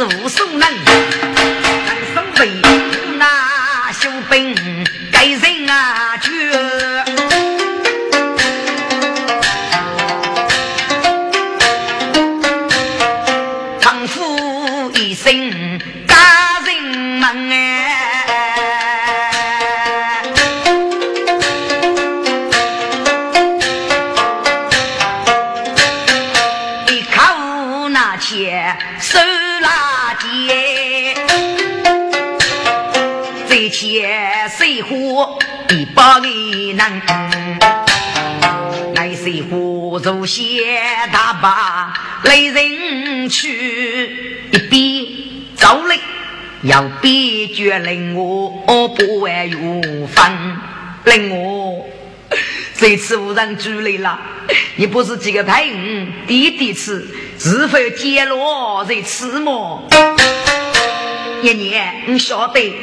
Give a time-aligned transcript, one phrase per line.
[0.00, 2.48] 事无所能，人生为
[3.18, 4.54] 那修兵
[5.12, 5.59] 该人
[40.00, 40.64] 火烛些
[41.12, 41.92] 大把
[42.24, 45.06] 来人去，一边
[45.56, 46.00] 走嘞，
[46.62, 49.58] 要边决令我不爱有
[50.06, 50.56] 分，
[51.04, 51.86] 令我
[52.76, 54.18] 这次无人主来了，
[54.76, 57.06] 你不是几个太五第一次，
[57.38, 59.86] 是否揭露这次么？
[61.42, 62.74] 爷爷，你晓得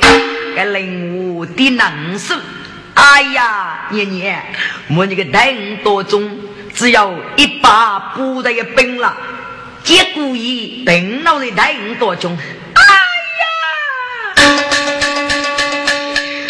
[0.55, 2.35] 该令我的能手。
[2.94, 4.44] 哎呀，年年，
[4.95, 6.28] 我那个人多中，
[6.78, 9.18] 只要一把不得一兵了，
[9.84, 12.38] 结果一兵老的人多中。
[12.76, 12.84] 哎
[14.38, 14.46] 呀，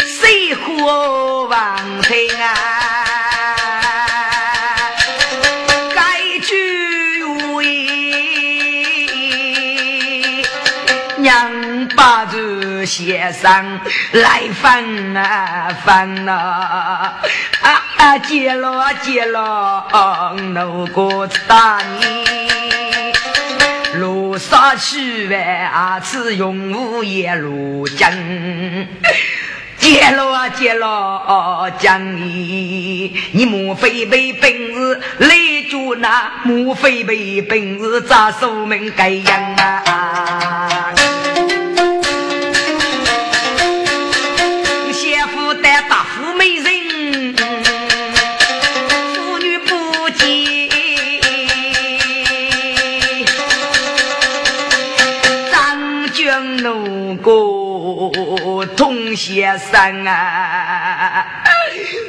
[0.06, 2.87] 谁火王平啊？
[12.88, 13.80] 先生
[14.12, 17.20] 来分啊分啊
[17.62, 18.18] 啊！
[18.26, 23.12] 接了接了，那个大你
[23.98, 25.36] 路上去外
[25.70, 28.88] 啊，是永无夜路经。
[29.76, 35.28] 接了接了，讲你你莫非没本事来
[35.70, 36.30] 捉那？
[36.44, 40.94] 莫非没本事咋守门该样啊？
[59.28, 61.26] 先生啊，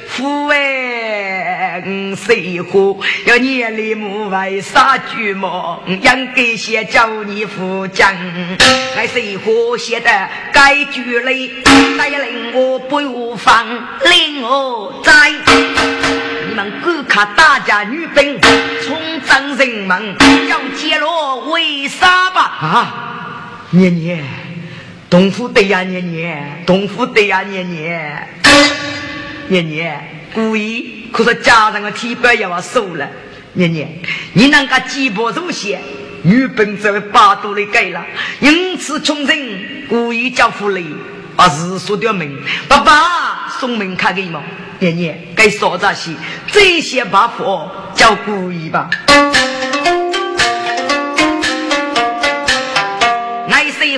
[0.07, 1.83] 父爱
[2.15, 2.97] 谁乎？
[3.25, 5.83] 要念里母为啥句么？
[5.85, 8.15] 应该先叫你父讲，
[8.95, 10.09] 还谁乎写的
[10.53, 11.51] 该句嘞？
[11.97, 13.67] 再令我不无放，
[14.05, 15.11] 令我在
[16.47, 18.39] 你们观看大家女兵
[18.81, 20.15] 冲战人们，
[20.47, 22.41] 要揭露为啥吧？
[22.61, 22.93] 啊，
[23.71, 24.48] 念念。
[25.09, 28.27] 东府对呀，年年，东府对呀，年年，
[29.47, 29.99] 年年，
[30.35, 33.09] 故意可是家人的体表要我收了，
[33.53, 33.89] 年年，
[34.33, 35.81] 你那个鸡婆祖先，
[36.21, 38.05] 女本这位八度的改了，
[38.39, 40.85] 因此穷人故意叫福利，
[41.35, 42.31] 把事说掉门，
[42.67, 44.31] 爸爸送门卡给你
[44.77, 46.11] 年年该说这些，
[46.51, 48.87] 这些把佛叫故意吧。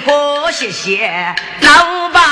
[0.04, 1.08] 好，谢谢
[1.62, 2.31] 老板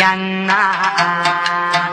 [0.00, 1.90] 露娘啊，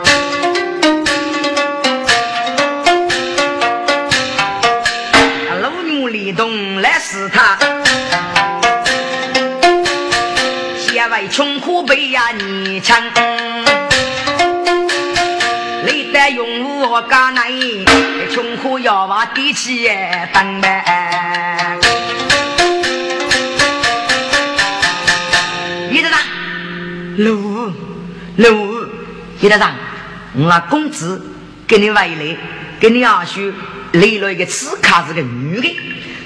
[5.60, 7.58] 老牛立冬来是他，
[10.78, 12.98] 县外穷苦悲呀你强，
[15.84, 17.50] 累得用我干来，
[18.32, 19.86] 穷苦要把地气
[20.32, 20.82] 等待。
[27.18, 27.47] 路
[28.38, 28.86] 路，
[29.40, 29.74] 李大长，
[30.36, 31.20] 我公子
[31.66, 32.36] 给你回来，
[32.78, 33.52] 给你阿叔
[33.90, 35.76] 来了一个此卡是个女的，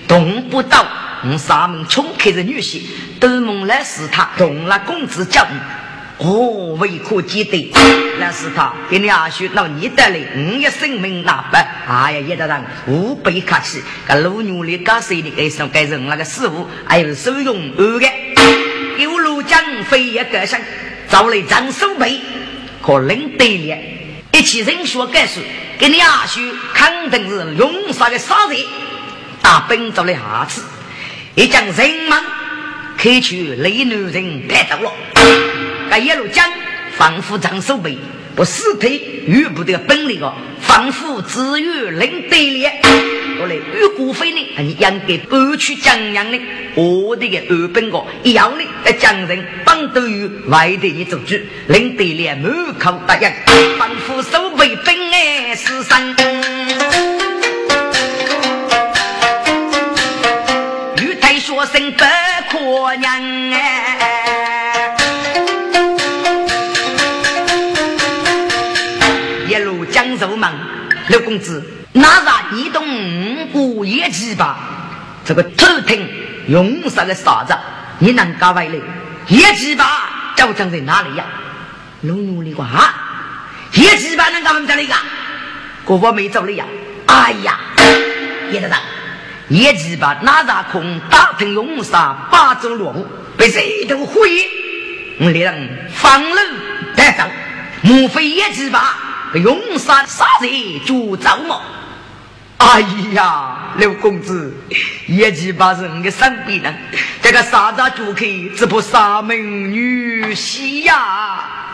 [0.07, 0.87] 动不到
[1.25, 2.83] 我上门冲开的女婿，
[3.19, 7.73] 都梦来是他动了公子叫你，哦，未可记得，
[8.21, 11.57] 那是他给你阿叔闹你得来，五一生命那不，
[11.91, 18.07] 哎呀，叶大长无比客气，个老牛里搞谁的该上该人那个师傅，还有收容二个。
[18.99, 20.59] 有路将飞也革新，
[21.13, 22.19] 找来张守备
[22.81, 23.99] 和领队列。
[24.33, 25.41] 一起人学干事，
[25.79, 26.41] 给你阿叔
[26.73, 28.67] 肯定是龙杀的杀贼，
[29.43, 30.63] 大兵找来下次，
[31.35, 32.19] 一将人们
[32.97, 34.91] 开去雷南人带走了，
[35.91, 36.51] 这一路讲
[36.97, 37.99] 仿佛张守备。
[38.35, 42.81] 不死腿遇不得本领哦，仿佛只有领队列。
[43.41, 46.41] 我来遇过飞呢，你应该搬去江阳的，
[46.75, 53.31] 我的个二本个一样的在江人帮都有外地的组织，领队列满口答应，
[53.79, 56.17] 仿佛守卫本哎是神。
[61.03, 62.05] 玉台学生不
[62.51, 63.72] 可娘哎。
[71.13, 71.63] 刘公子，
[71.93, 72.83] 哪吒你动
[73.53, 74.57] 五叶鸡吧？
[75.27, 76.09] 这个头疼
[76.49, 77.55] 用啥个啥子？
[77.99, 78.75] 你能搞回来？
[79.29, 81.27] 叶鸡吧，究竟在哪里呀？
[82.01, 82.95] 龙牛的话，
[83.75, 84.95] 叶鸡吧能搞回来个？
[85.85, 86.65] 哥哥没走了呀！
[87.05, 87.59] 哎呀，
[88.51, 88.77] 叶大人，
[89.49, 93.07] 叶鸡吧哪吒空打腾用啥八走路
[93.37, 94.49] 被谁都毁？
[95.19, 96.37] 我人放路
[96.97, 97.25] 带走，
[97.83, 98.97] 莫非叶鸡吧？
[99.35, 100.51] 用杀杀人
[100.85, 101.61] 就走嘛！
[102.59, 102.81] 哎
[103.13, 104.55] 呀，刘公子，
[105.07, 106.77] 一七八人的身边人，
[107.21, 109.37] 这个杀子就可以只怕杀门
[109.73, 111.73] 女婿呀！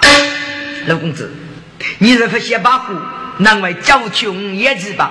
[0.87, 1.31] 刘公子，
[1.99, 2.95] 你是不先把火，
[3.39, 5.11] 难为教穷一七八。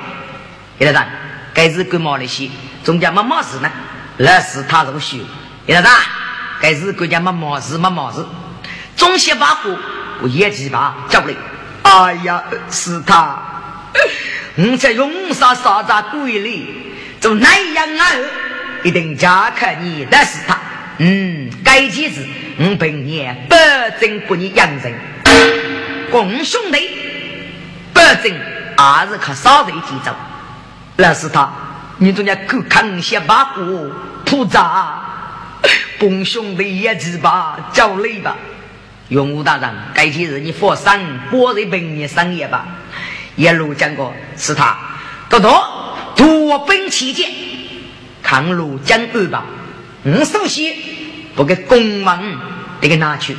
[0.79, 1.11] 叶大人，
[1.53, 2.49] 该是干嘛的些？
[2.83, 3.69] 中间没毛事呢？
[4.17, 5.17] 那是他入修。
[5.67, 5.99] 叶大人，
[6.59, 8.25] 该是国家没毛事没毛事，
[8.95, 9.77] 总先把火，
[10.21, 11.35] 我一七八叫不来。
[11.89, 13.39] 哎呀，是他！
[14.57, 16.67] 我在永沙沙在鬼里
[17.21, 18.29] 做南阳儿，
[18.83, 20.59] 一定加看你的是他。
[20.97, 22.25] 嗯，该妻子
[22.59, 23.57] 我本年保
[24.01, 24.93] 证不你养人，
[26.11, 26.89] 共兄弟
[27.93, 28.37] 保证
[28.77, 30.13] 还是靠少人几走。
[30.97, 31.49] 那是他，
[31.99, 33.89] 你中间够看些把火
[34.25, 34.99] 铺扎，
[35.97, 38.35] 共兄弟也只把叫累吧。
[39.09, 40.99] 永武大人，该几日你佛山
[41.31, 42.65] 果日本年商业吧？
[43.37, 44.77] 一路讲过是他，
[45.29, 47.31] 多多夺本起见，
[48.21, 49.45] 抗路讲二吧。
[50.03, 50.75] 我首先
[51.35, 52.37] 不给公文
[52.81, 53.37] 得给拿去，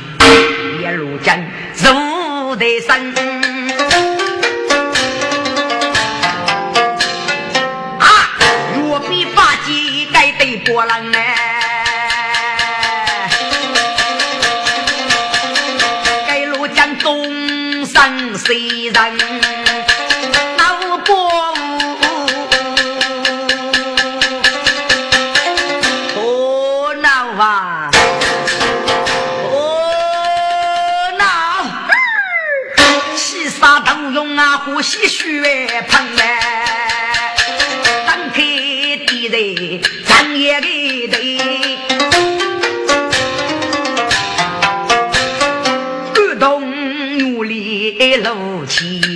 [0.81, 3.13] 一路讲入得山。
[7.99, 8.07] 啊，
[8.75, 11.19] 若比八戒该对波浪呢？
[18.39, 19.17] 谁人
[20.57, 21.38] 闹过？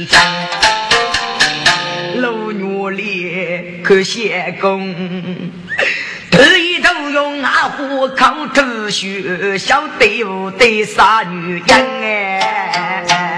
[0.05, 0.15] 起
[2.13, 4.93] 征，路女里可先攻，
[6.31, 13.32] 头一头用阿虎口吐血，小队伍的杀女人哎。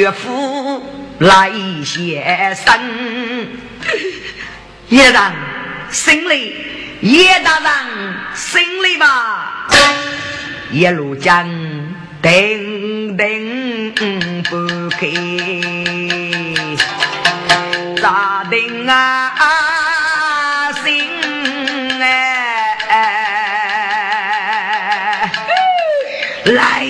[0.00, 0.82] 岳父
[1.18, 1.50] 来
[1.84, 2.72] 先生，
[4.88, 5.34] 叶大人，
[5.90, 6.56] 心里
[7.02, 7.70] 叶大人
[8.34, 9.68] 心里吧，
[10.72, 11.46] 一路讲
[12.22, 13.26] 等等
[14.44, 14.56] 不
[14.88, 15.06] 开，
[18.00, 21.04] 咋定啊心
[22.88, 22.88] 哎，
[26.56, 26.89] 来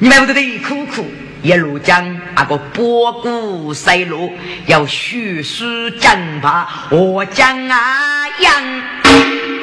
[0.00, 1.10] 你们不得苦苦
[1.42, 4.32] 一路讲那个波谷塞路，
[4.66, 8.62] 要虚实讲法，我讲啊样，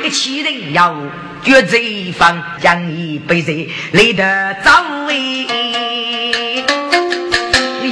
[0.04, 0.94] 一起人要
[1.42, 3.54] 绝贼方，讲一辈子
[3.94, 6.66] 累得早哎。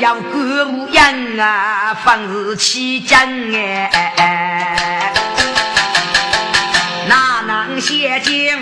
[0.01, 3.21] 要歌舞扬啊，方是起将
[3.53, 5.13] 哎，
[7.07, 8.61] 哪能写进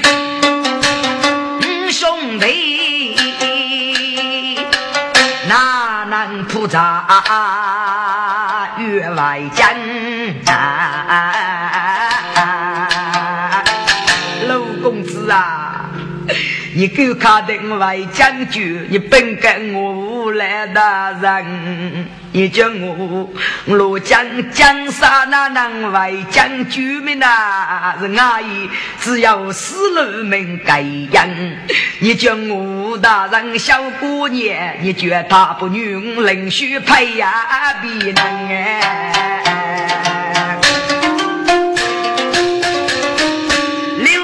[6.71, 7.05] 扎
[8.77, 9.67] 员外将
[14.47, 15.60] 老公子啊！
[16.73, 23.29] 你够卡的外将军，你本跟我无赖大人，你叫我
[23.65, 27.93] 罗江江山哪能外将军们呐？
[27.99, 28.69] 是阿姨，
[29.01, 31.27] 只要死路门该样。
[31.99, 39.43] 你叫我大人小姑娘，你觉他不女人须配呀必能哎。
[43.99, 44.21] 六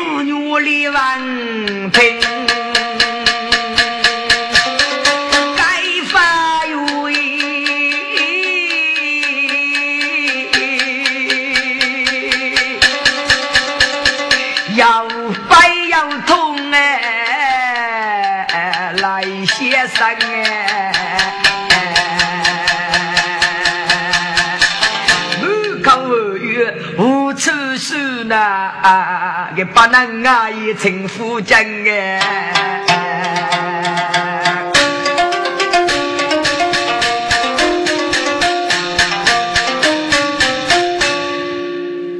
[28.28, 28.36] 女里王平。
[28.36, 31.58] 啊，给把那阿姨称呼正
[31.88, 32.20] 哎！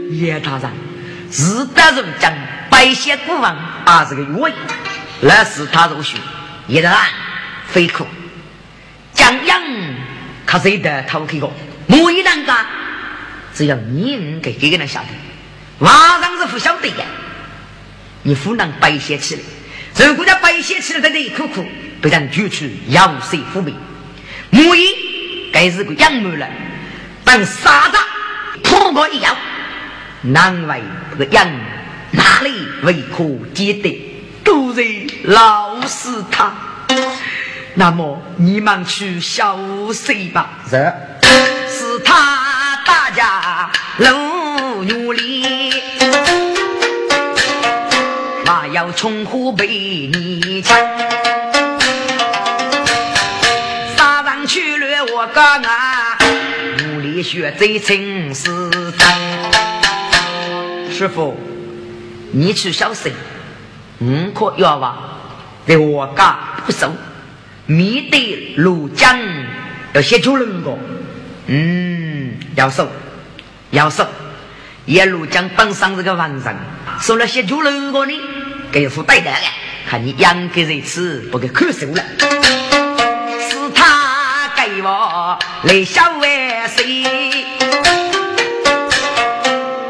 [0.10, 0.72] 叶大人，
[1.32, 2.34] 是大人讲
[2.70, 4.54] 白血古王，啊是个原因，
[5.22, 6.18] 那是他入学。
[6.68, 7.00] 叶大人，
[7.68, 8.06] 非可
[9.14, 9.62] 江阳，
[10.46, 11.50] 可谁的偷开个？
[11.88, 12.66] 某一人家，
[13.54, 15.08] 只要你能给这个人晓得。
[15.80, 17.06] 马上是不晓得呀！
[18.24, 19.42] 你不能白写起来。
[20.06, 21.64] 如果要白写起来，在那一口口
[22.02, 23.76] 被人举出要谁负命？
[24.50, 26.48] 母一该是个养母了。
[27.24, 27.98] 等杀子
[28.64, 29.36] 破过一样，
[30.22, 30.82] 难为
[31.12, 31.48] 这个养
[32.12, 34.14] 哪里为可记得？
[34.44, 34.82] 都是
[35.24, 36.54] 老死他。
[37.76, 39.58] 那么你们去消
[39.94, 40.60] 谁吧？
[40.70, 40.94] 是，
[41.70, 44.12] 是他大家老
[44.84, 45.47] 努力。
[48.78, 50.78] 要从湖北你抢，
[53.98, 56.20] 杀上去了我哥啊！
[56.84, 60.94] 努力学最成是真。
[60.94, 61.36] 师傅，
[62.32, 63.12] 你去小心，
[63.98, 64.96] 五可要吧？
[65.66, 66.94] 在我家不收，
[67.66, 69.20] 面对庐江
[69.94, 70.78] 要先救人个。
[71.48, 72.88] 嗯，要收，
[73.72, 74.06] 要收。
[74.86, 76.56] 一路江本上这个完人，
[77.02, 78.14] 收了些救人个呢。
[78.72, 79.32] 给付带的，
[79.90, 82.04] 看你养个人吃，不给看守了。
[83.50, 86.86] 是他给我来小万岁，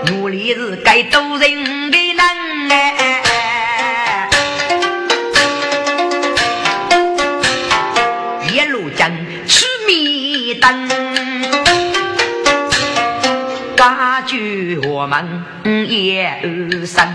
[0.08, 2.20] 努力是该渡人的人
[2.72, 4.30] 哎。
[8.52, 9.12] 一路江
[9.48, 10.88] 取米灯，
[13.76, 15.44] 感觉我们
[15.90, 16.42] 也
[16.86, 17.06] 生。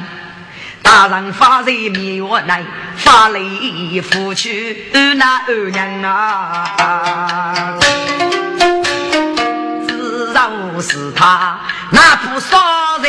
[0.83, 2.65] 大人发财灭我难，
[2.97, 7.79] 发雷夫去那二娘啊！
[9.87, 11.59] 自饶是他
[11.91, 12.59] 那不少
[13.03, 13.09] 人，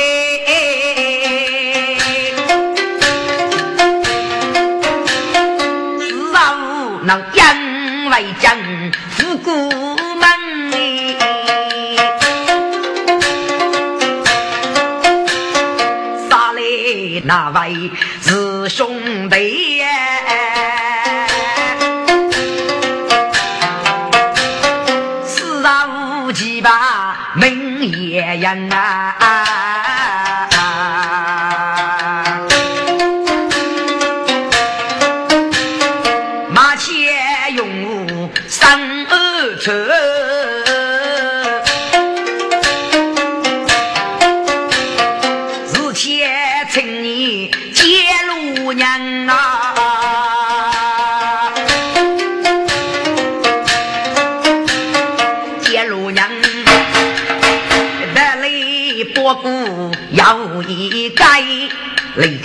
[17.34, 17.90] 那位
[18.22, 19.82] 是兄弟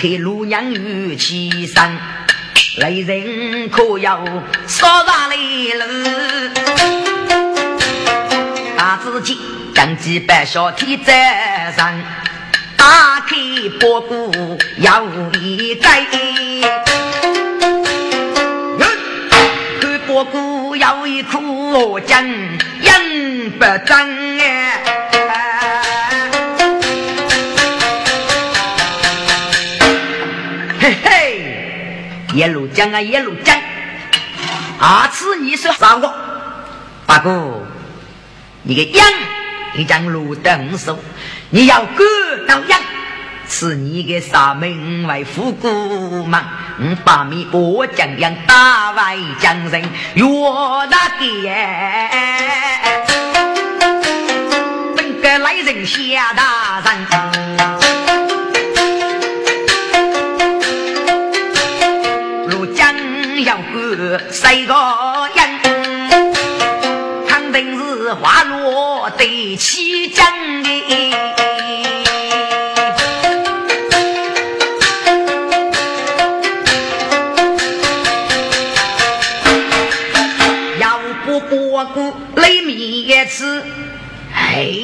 [0.01, 1.91] 离开鲁娘与其山，
[2.77, 4.25] 来人可要
[4.69, 5.37] 少上来
[5.75, 6.53] 了。
[8.77, 9.37] 他自己
[9.75, 12.01] 将几百小天在上，
[12.77, 13.35] 打开
[13.81, 14.31] 包裹
[14.77, 15.05] 要
[15.41, 16.07] 一盖。
[18.79, 24.81] 看包谷要一你苦我讲应不真哎，
[32.39, 33.59] 一路讲啊一路讲，
[34.79, 36.15] 啊次你说啥个？
[37.05, 37.67] 八哥，
[38.63, 39.05] 你个羊，
[39.75, 40.97] 你将路灯手，
[41.51, 42.05] 你要割
[42.47, 42.81] 到羊。
[43.49, 46.45] 是你个三门外虎姑嘛？
[46.79, 49.83] 我把你我将样打外将人，
[50.15, 50.25] 岳
[50.89, 51.53] 大爹，
[54.97, 57.78] 本个来人下大人，
[64.31, 64.75] 谁个
[65.35, 65.61] 人？
[67.27, 70.69] 肯定是花落对起将的。
[83.31, 83.63] 是，
[84.35, 84.75] 哎，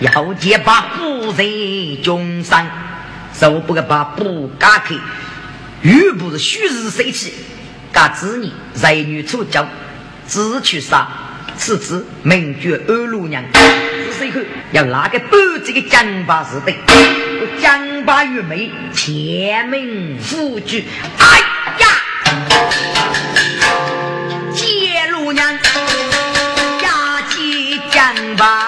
[0.00, 2.64] 要结把布在军上，
[3.34, 4.94] 手不个把布嘎开，
[5.82, 7.34] 又不是虚实谁气，
[7.94, 9.64] 嘎子女才女出脚，
[10.28, 11.08] 只去杀，
[11.56, 13.42] 此次名绝二路娘，
[14.18, 14.40] 是以后
[14.72, 16.74] 要拿个布这个江巴是的，
[17.62, 20.84] 江巴玉梅前门夫君，
[21.18, 21.38] 哎
[21.78, 21.86] 呀，
[24.52, 25.56] 接路娘。
[28.36, 28.63] 吧，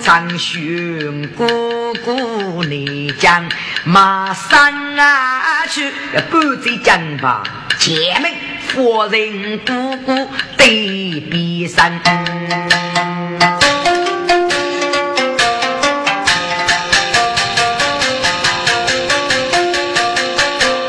[0.00, 3.48] 长寻姑姑你讲。
[3.84, 7.42] 马上啊去，赶在江吧，
[7.78, 8.30] 前门
[8.68, 11.90] 夫人姑姑对比上。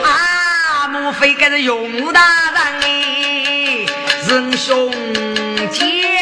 [0.04, 2.22] 啊，莫非该是永大
[2.52, 3.86] 人哎，
[4.28, 4.92] 仁兄
[5.72, 6.21] 姐。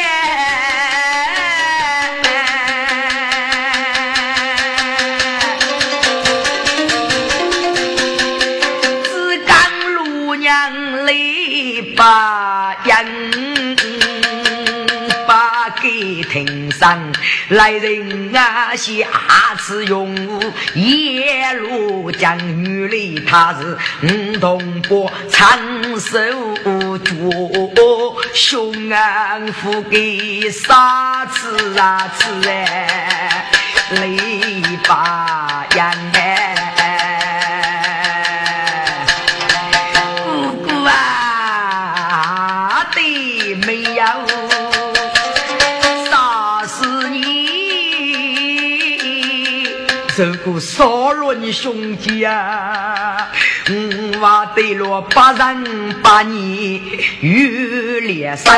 [17.49, 20.15] 来人啊，下次用
[20.75, 25.57] 夜路将女里，他是五同伯长
[25.99, 26.19] 寿
[26.99, 27.13] 脚，
[28.33, 33.51] 凶安福给杀吃啊子哎，
[33.93, 36.08] 雷把人
[50.59, 53.31] 少伦兄弟啊，
[53.67, 56.81] 我对了八人八年
[57.21, 58.51] 有连生，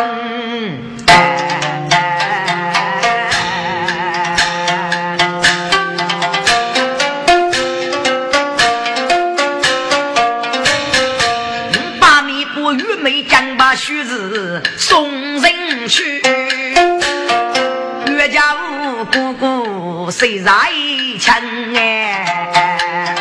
[11.99, 16.21] 八米不玉梅将把须子送人去，
[18.07, 19.30] 岳家五姑姑
[20.11, 20.51] 谁在？
[21.19, 21.33] 亲
[21.77, 23.15] 哎，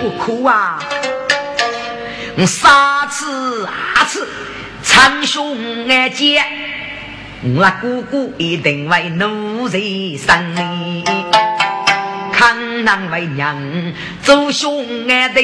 [0.00, 0.78] 不哭啊！
[2.46, 4.28] 三次二次，
[4.82, 6.42] 长兄哎姐，
[7.42, 11.04] 我姑姑一定为奴才生哩，
[12.32, 13.56] 看难为娘
[14.22, 15.40] 做兄哎的，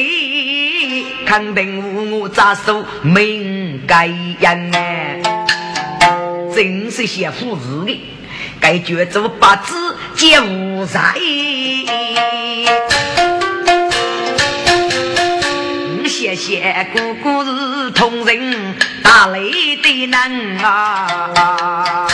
[1.25, 5.21] 肯定我扎手命该人哎，
[6.55, 7.99] 真是些父子的，
[8.59, 9.97] 该绝做八字。
[10.15, 10.99] 皆无在，
[16.07, 22.09] 谢谢姑姑是同人，打雷的难啊！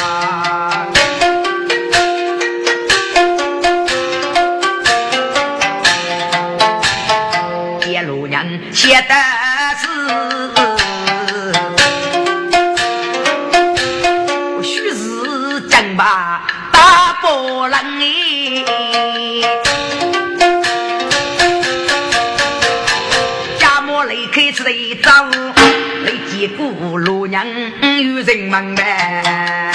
[26.50, 29.72] 姑娘有人问呗。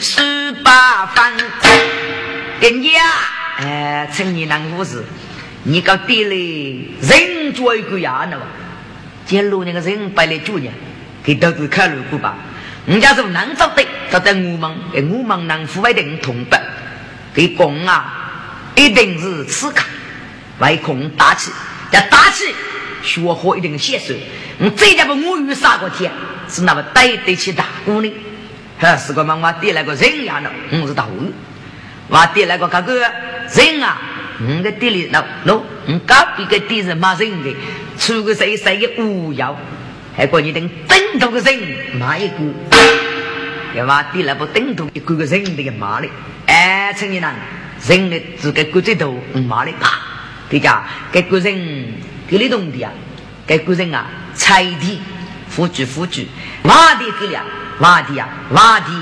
[0.00, 1.32] 十八方。
[2.60, 2.90] 人家
[4.34, 5.04] 你能无事
[5.62, 8.36] 你搞地里人做一个伢呢，
[9.24, 10.68] 见这路那个人摆来酒呢
[11.22, 12.36] 给大家看了一吧。
[12.88, 16.58] 人家是南方的，他在我们，我们南府外的同伴，
[17.34, 19.84] 给公啊，一定是刺客，
[20.60, 21.50] 唯恐大气，
[21.92, 22.46] 要大气。
[23.00, 24.18] 学好一定的写水，
[24.58, 26.10] 你这家把母语杀过天，
[26.48, 28.12] 是那么对得起大姑呢？
[28.80, 30.50] 哈，是个妈妈爹那个人样的，
[30.82, 31.10] 我是大户。
[32.08, 33.98] 我爹那个哥哥人啊，
[34.40, 37.54] 我的爹里那喏，我隔壁个爹是骂人的，
[37.98, 39.56] 出个谁谁的无药，
[40.18, 41.56] 还管你等等头个人
[41.96, 42.34] 骂一个，
[43.76, 46.08] 要把爹那不等头一个个人的骂的，
[46.46, 47.32] 哎，陈年人，
[47.86, 49.92] 人的只给骨子头骂的，啪，
[50.50, 52.08] 对家给个人。
[52.30, 52.92] 给你懂的啊，
[53.46, 54.04] 给个人啊，
[54.34, 55.00] 菜地、
[55.48, 56.26] 富居、富居，
[56.64, 57.42] 挖地给了，
[57.78, 58.92] 挖地啊，挖地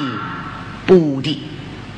[0.87, 1.42] 补地，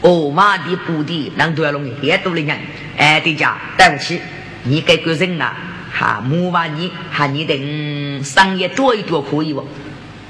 [0.00, 2.58] 哦，挖地补地，人都要弄也多的人，
[2.96, 4.18] 哎，对家，对不起，
[4.62, 5.54] 你给个人啊，
[5.98, 9.66] 哈，木挖你，哈，你等商业多一多可以不？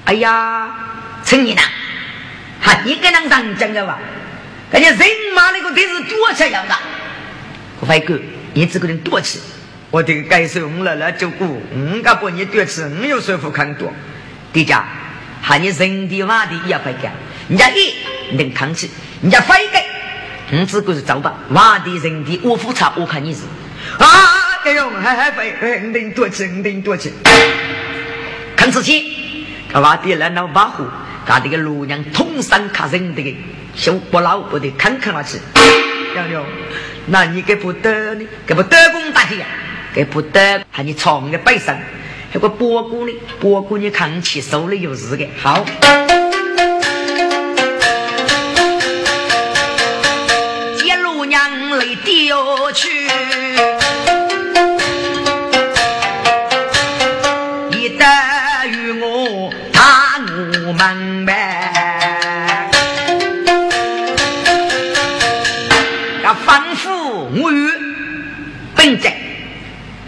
[0.04, 0.70] 哎呀，
[1.22, 1.62] 陈年呐，
[2.62, 3.98] 哈，你跟人上讲的吧？
[4.70, 4.98] 感觉人
[5.34, 6.74] 马那个都是多钱样的，
[7.86, 8.18] 外哥，
[8.54, 9.38] 你这个人多吃。
[9.90, 13.92] 我得该受我姥姥照顾，我敢把你多吃，我有说服看多。
[14.52, 14.84] 爹家，
[15.42, 17.12] 喊你人的话的也会干，
[17.48, 17.94] 人家一
[18.36, 18.90] 能扛起，
[19.22, 19.82] 人家非干，
[20.60, 21.34] 我只顾是走吧。
[21.54, 23.40] 话的人的我复查，我看你是
[23.98, 24.06] 啊，
[24.68, 27.10] 哎呦，还还会，你得多吃，你得多吃。
[28.54, 30.84] 看仔细，他话的来闹把火，
[31.24, 33.34] 他这个路娘通山卡人的，
[33.74, 35.38] 小不老不得看看那去。
[36.14, 36.44] 杨柳，
[37.06, 38.26] 那你给不得呢？
[38.46, 39.36] 给不得公大姐。
[39.94, 41.74] 给不得，喊你床的背上，
[42.34, 43.12] 那个波姑呢？
[43.40, 45.64] 波姑你看起手里有事的，好。
[50.76, 52.97] 接路娘来丢去，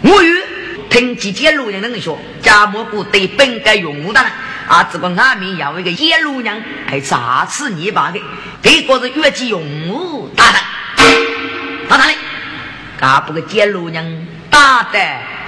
[0.03, 0.35] 我与
[0.89, 4.19] 听几件路人能说，贾蘑菇对本该用的
[4.67, 8.19] 啊，这个外面要一个野路人，还炸死你爸的，
[8.61, 10.57] 这个是越级用武大的，
[11.87, 12.13] 打他的，
[12.99, 14.99] 噶不个野路人打得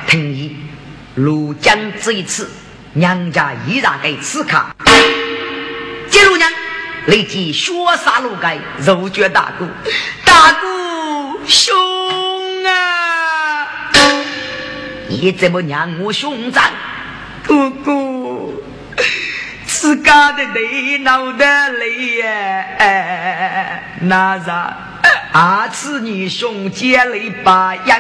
[0.08, 0.56] 同意，
[1.18, 2.50] 庐江这一次，
[2.94, 4.63] 娘家依然给此刻，
[6.12, 6.48] 野路人
[7.08, 7.72] 立即血
[8.04, 9.68] 杀路该，肉绝大姑，
[10.26, 11.92] 大姑兄。
[15.10, 16.63] 你怎么让我兄长？
[17.46, 18.54] 哥哥，
[19.66, 23.80] 自家的泪闹的泪呀！
[24.02, 24.78] 那啥，
[25.34, 28.00] 二次你兄姐泪把样，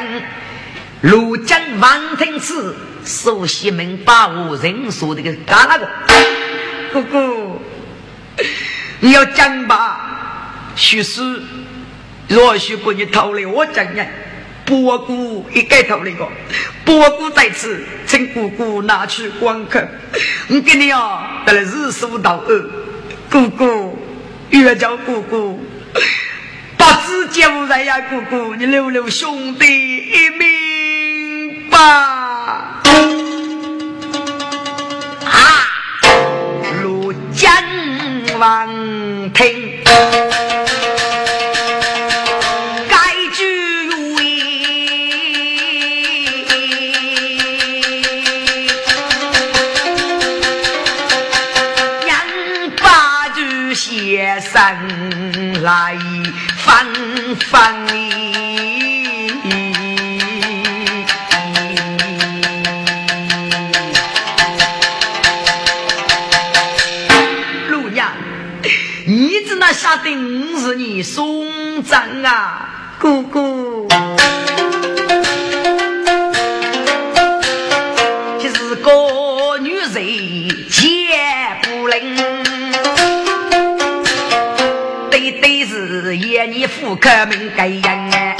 [1.03, 5.89] 庐江王庭次，熟悉门把我人说这个干那个？
[6.93, 7.59] 哥哥，
[9.01, 11.21] 你要讲吧，许是
[12.29, 14.05] 若许不你逃离我讲呀。
[14.73, 16.27] 伯姑一盖头那个，
[16.83, 19.87] 伯姑在此，请姑姑拿去观看。
[20.49, 22.69] 我给你啊，得了日数到二，
[23.29, 23.95] 姑姑
[24.49, 25.63] 越叫姑姑，
[26.75, 32.81] 不知救人呀，姑姑你留留兄弟一命吧。
[35.23, 35.67] 啊，
[36.81, 37.53] 如江
[38.39, 38.67] 王
[39.33, 40.32] 庭。
[57.35, 57.61] 纷纷，
[67.69, 68.11] 陆娘，
[69.05, 73.87] 你怎那下定是你兄长啊，姑姑？
[86.93, 88.35] 夜你妇客命该人哎，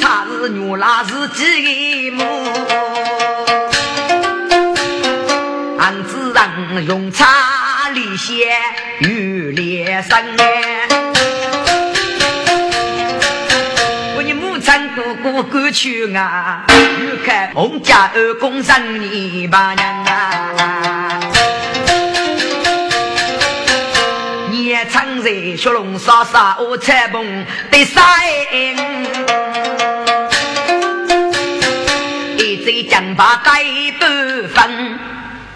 [0.00, 2.24] 查是女拉是继母，
[5.78, 8.48] 俺子让用茶里些
[9.00, 10.88] 玉连生哎，
[14.16, 20.97] 我你母亲哥哥过去啊，又看洪家二公生你把娘啊，
[24.78, 28.04] 夜长在雪龙沙沙我彩蓬的山，
[32.38, 33.60] 一醉将把盖
[33.98, 34.06] 不
[34.54, 34.96] 分，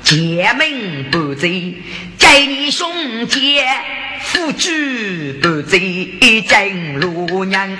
[0.03, 1.73] 结命不醉，
[2.19, 3.65] 在你胸前。
[4.25, 7.71] 夫君不在金路娘，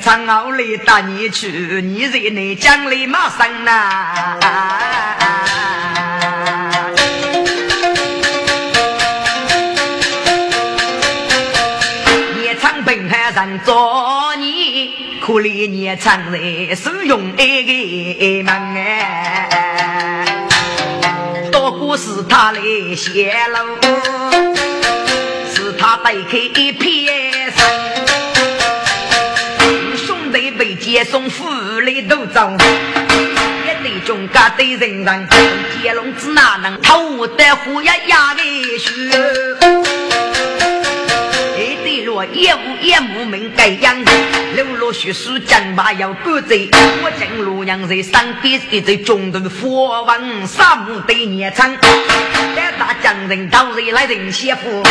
[0.00, 4.38] 哥，你唱好里带你去，你在内江里马上呐。
[13.32, 16.38] 人做你，可怜你常在
[16.74, 17.72] 使用爱个
[18.42, 19.46] 门哎，
[21.52, 22.60] 多过是他来
[22.96, 23.78] 泄露，
[25.54, 27.89] 是他打开一片山，
[30.90, 31.48] 接送府
[31.78, 35.28] 里都走，一对中家对人人，
[35.80, 38.42] 接龙子哪能偷得虎呀呀的
[38.76, 38.90] 血？
[42.04, 43.94] 若夜无夜无门盖样，
[44.56, 46.56] 流落血书将把要赶走。
[47.04, 51.72] 我见洛阳在山边一在中途佛王沙漠对年长，
[52.56, 54.82] 带大将人到日来人先夫，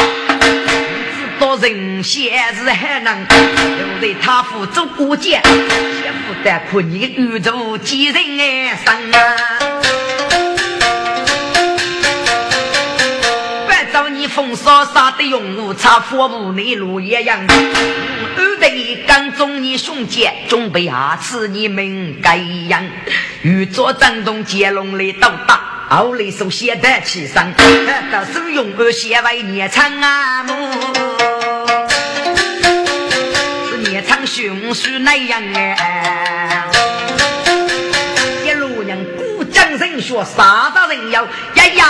[1.39, 9.19] 知道人先是海南，又在他府做过节，先夫在苦你宇宙几人哎生啊。
[14.27, 17.39] 风沙沙的勇武，插火舞内路一样。
[18.37, 18.69] 二代
[19.07, 22.35] 刚中你兄姐，准备下次你们该
[22.67, 22.83] 样。
[23.41, 27.51] 欲做战东接龙来斗打，后来手写的起上，
[28.11, 30.53] 到手用个写为年长啊木，
[33.67, 36.63] 是年长雄狮那样哎。
[38.45, 41.85] 一路人古江人说，啥大人要呀呀。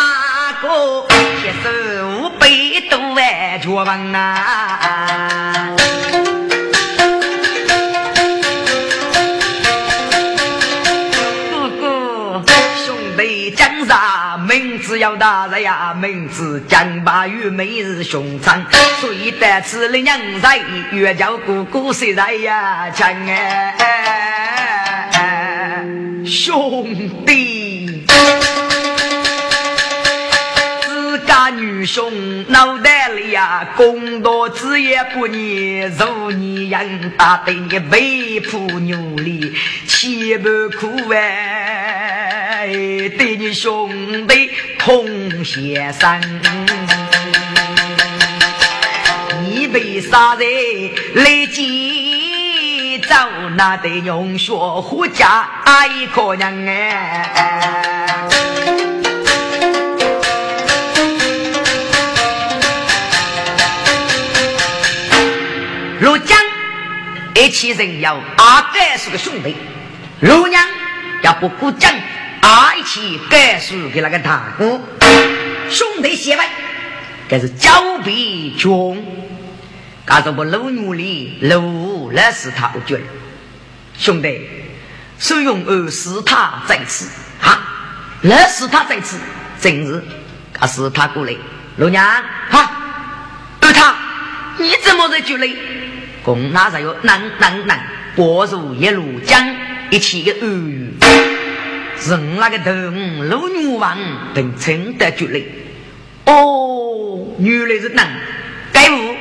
[0.61, 1.05] 哥，
[1.41, 2.47] 接受百
[2.89, 5.75] 多万绝望啊！
[13.89, 18.63] 弟江上名字要大人呀，名字江八与每日凶残，
[19.01, 20.59] 所以得此的娘在，
[20.91, 22.91] 月叫哥哥谁在呀？
[22.91, 23.73] 强哎，
[26.23, 26.85] 兄
[27.25, 28.05] 弟。
[30.83, 36.83] 自家女兄脑袋里呀，公道职业不念，如你养
[37.17, 39.51] 大的你背负牛力，
[39.87, 40.47] 岂不
[40.77, 42.18] 苦哎？
[42.67, 46.21] 对你兄弟同先生，
[49.41, 50.45] 你被杀人
[51.15, 51.63] 来见
[53.07, 53.15] 走，
[53.55, 55.47] 那得用血回家
[55.89, 58.27] 一可娘哎。
[66.01, 66.35] 如今
[67.35, 69.55] 一起人要阿哥是个兄弟，
[70.19, 70.61] 如娘
[71.23, 71.93] 要不顾将，
[72.41, 74.79] 阿一起该是给那个大哥。
[75.69, 76.49] 兄弟结拜，
[77.27, 79.03] 该是交臂穷，
[80.05, 81.61] 干什么老努力老
[82.11, 82.99] 那是他不觉
[83.97, 84.49] 兄弟，
[85.19, 87.07] 使用二是他在此。
[87.39, 87.59] 哈，
[88.21, 89.17] 那是他在此，
[89.59, 90.03] 正是。
[90.53, 91.33] 他是他过来，
[91.77, 92.03] 老娘。
[92.49, 92.71] 哈，
[93.61, 93.95] 二他
[94.57, 95.55] 你怎么在觉嘞？
[96.23, 97.79] 共那才有能能能，
[98.15, 99.55] 过如一路江，
[99.89, 101.28] 一起的恶
[102.05, 102.71] 语，人那个头
[103.25, 103.97] 老女王
[104.33, 105.47] 等称得绝类。
[106.25, 108.05] 哦，原来是能，
[108.71, 109.15] 该物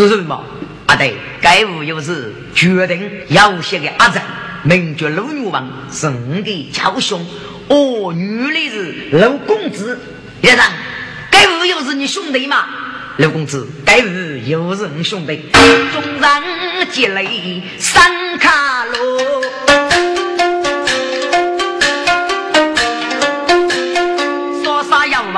[0.00, 0.44] 是什么？
[0.86, 4.22] 啊对，该物又是决定要写的阿珍，
[4.62, 7.24] 名叫老女王，神的超凶。
[7.68, 9.98] 哦，原来是老公子，
[10.42, 10.64] 先生，
[11.30, 12.66] 该物又是你兄弟吗？
[13.18, 18.94] 刘公子，该日有人兄弟，众人皆泪三卡路，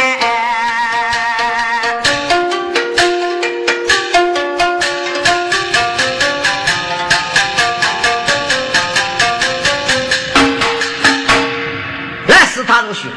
[12.28, 13.08] 来是他入学，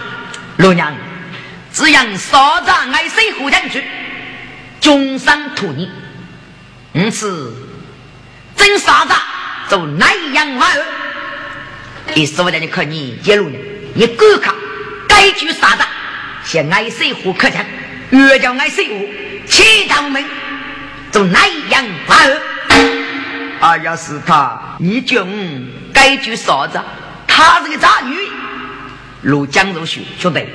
[0.56, 0.94] 罗娘。
[1.70, 3.84] 只让少长爱谁互相去，
[4.80, 5.90] 终身托你。
[6.92, 7.54] 因此，
[8.56, 9.12] 真傻子
[9.68, 10.84] 做南阳娃儿，
[12.14, 13.58] 一说的你看你一路呢，
[13.94, 14.52] 你观看
[15.18, 15.82] 该举啥子？
[16.44, 17.64] 向爱水湖客讲，
[18.10, 19.08] 越叫爱水湖，
[19.48, 20.24] 七道门，
[21.10, 22.40] 从南阳发二。
[23.60, 25.28] 哎呀，是他，你叫我
[25.92, 26.80] 该举啥子？
[27.26, 28.16] 他是个渣女。
[29.20, 30.46] 如江如雪兄弟，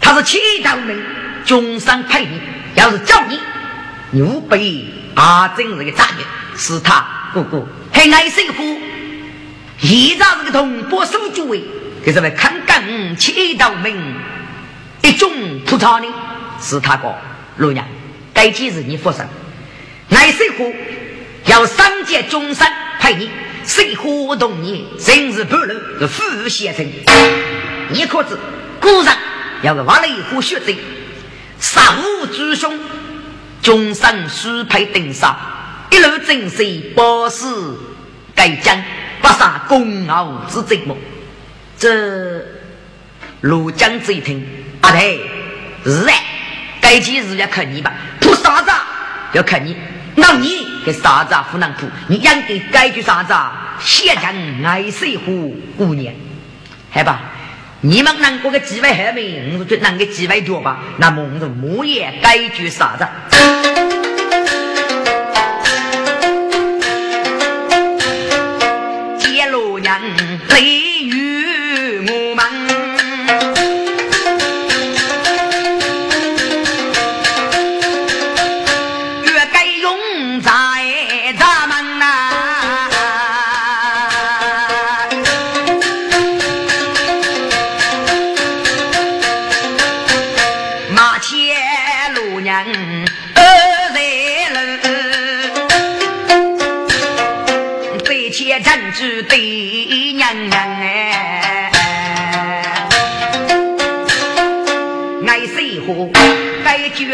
[0.00, 1.00] 他是七道门，
[1.44, 2.40] 中山派你，
[2.74, 3.38] 要是叫你，
[4.10, 6.24] 你无比阿真是个渣女，
[6.56, 8.80] 是他哥哥，还爱水湖，
[9.80, 11.62] 一早是个同波守主位，
[12.08, 12.82] 给这位看岗
[13.18, 13.92] 七道门。
[15.02, 15.30] 一种
[15.66, 16.06] 土草呢，
[16.58, 17.14] 是他个
[17.58, 17.86] 陆娘，
[18.32, 19.28] 该几日你发生？
[20.08, 20.74] 爱水湖
[21.44, 23.28] 要三界中山派你，
[23.66, 26.90] 水湖动你，今日半路是富先生。
[27.90, 28.38] 你可知
[28.80, 29.14] 古人
[29.60, 30.78] 要是挖了一壶血水，
[31.60, 32.80] 杀无诸兄，
[33.60, 35.36] 中山书派登杀，
[35.90, 37.78] 一路征水报死，
[38.34, 38.82] 该将
[39.20, 40.96] 不杀公傲之贼么？
[41.78, 42.44] 这
[43.42, 44.44] 陆江这一听。
[44.80, 45.20] 阿对，
[45.84, 46.22] 是哎，
[46.80, 48.70] 该几日要看你吧，扑啥子
[49.32, 49.76] 要看你，
[50.16, 51.86] 那你给啥子不能扑？
[52.08, 53.32] 你应该该句啥子？
[53.80, 56.12] 先将爱水湖姑娘，
[56.90, 57.20] 好吧？
[57.80, 59.56] 你们能过个几位还没？
[59.56, 60.80] 我就能个几位脚吧？
[60.96, 63.06] 那么我木也该句啥子？
[69.18, 70.00] 接路娘
[70.48, 70.97] 雷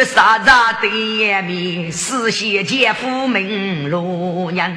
[0.04, 0.50] 该句啥子
[0.82, 1.90] 对眼面？
[1.90, 4.76] 是谢姐夫名罗娘，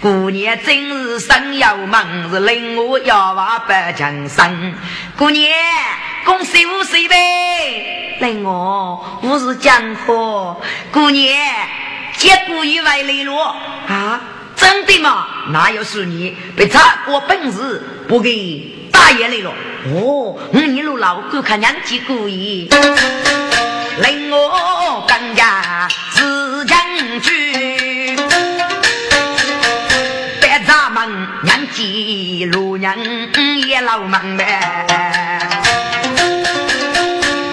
[0.00, 4.74] 姑娘真是生要忙，是令我要娃百江山。
[5.16, 5.50] 姑娘
[6.24, 10.60] 恭喜五岁呗，令我五是江河。
[10.92, 11.36] 姑娘
[12.16, 13.56] 结果以外磊落
[13.88, 14.20] 啊。
[14.56, 15.26] 真的吗？
[15.50, 19.50] 哪有是你被查过本事，不给大爷来了。
[19.86, 22.70] 哦，我一路老狗看娘几故意，
[23.98, 26.78] 令我更加自强
[27.20, 28.16] 去。
[30.40, 32.96] 别咱们娘几路娘
[33.66, 35.38] 也老忙呗，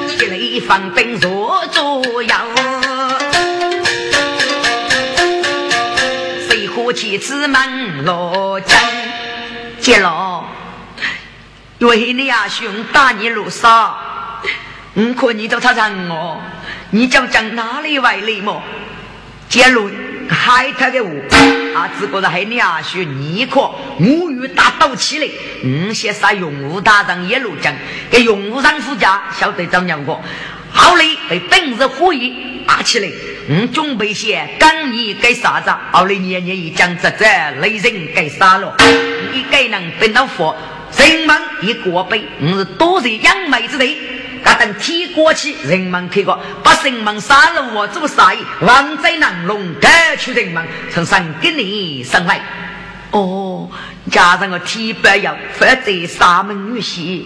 [0.07, 2.35] 一雷放兵坐左右。
[6.93, 8.77] 妻子们落江，
[9.79, 10.43] 接了，
[11.79, 13.95] 因为你阿兄打你路上，
[15.01, 16.39] 我可你都他让我，
[16.91, 18.61] 你就讲哪里来的么？
[19.49, 19.89] 接了，
[20.29, 21.09] 海他的我，
[21.75, 25.27] 啊，只不过是你阿兄，你可母与打斗起来，
[25.63, 27.73] 嗯，先杀永武大人一路江，
[28.11, 30.21] 给永武上夫家晓得怎样过，
[30.71, 32.31] 后来被本日火焰
[32.67, 33.09] 打起来。
[33.49, 35.73] 我准备些刚你给啥子？
[35.91, 37.25] 后来年年一讲这这
[37.59, 38.75] 雷人给杀了，
[39.33, 40.55] 你给人分到佛，
[40.95, 43.97] 人们一过杯，我是多谢杨梅之地。
[44.43, 48.39] 噶等天过去，人们看过，把人们杀了我做啥意？
[48.61, 52.41] 王在南龙带去人们从山给你上来。
[53.11, 53.69] 哦，
[54.09, 57.23] 加上个天不要，否则沙门女婿。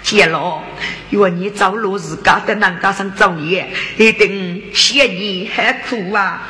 [0.00, 0.62] 接了，
[1.10, 3.68] 因为你走路自家在南家上走业，
[3.98, 6.48] 一定嫌你很苦啊！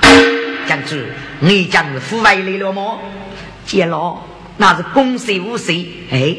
[0.69, 1.03] 将军，
[1.41, 2.99] 你将是腐败来了吗？
[3.67, 4.23] 接了，
[4.59, 5.73] 那是公事无事。
[6.13, 6.37] 哎，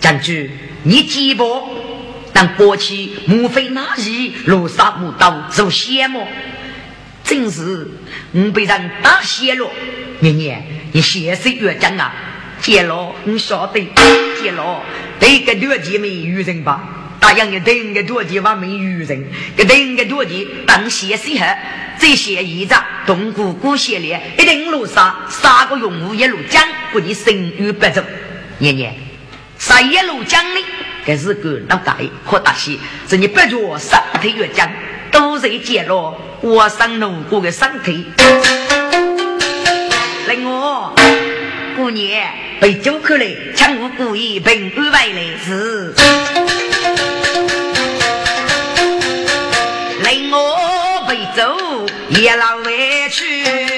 [0.00, 0.50] 将军，
[0.84, 1.44] 你记不？
[2.34, 6.26] 但过去莫非那日落沙木刀做邪魔？
[7.22, 7.88] 真是
[8.32, 9.70] 我被人打血了。
[10.18, 10.62] 年年，
[10.92, 12.12] 你血色越讲啊！
[12.60, 13.80] 接了，你晓得？
[14.42, 14.82] 接了。
[15.18, 17.16] 对个多姐没愚人吧？
[17.20, 19.24] 大洋的对个多姐话没愚人，
[19.56, 21.46] 个对个多姐当先生后，
[21.98, 26.62] 这些衣裳东姑姑系列一定路上三个用户一路讲，
[26.92, 28.02] 不你生于不走。
[28.58, 28.94] 年年
[29.58, 30.60] 杀一路讲的，
[31.06, 34.70] 这是个老大爷和大喜，是你不着身体越讲，
[35.10, 38.06] 都是接了我上路过的身体。
[40.28, 40.90] 另外。
[41.76, 42.30] 过年
[42.60, 43.26] 被酒客来
[43.56, 45.92] 抢我故意平安回来时，
[50.04, 53.73] 令我被走也老委屈。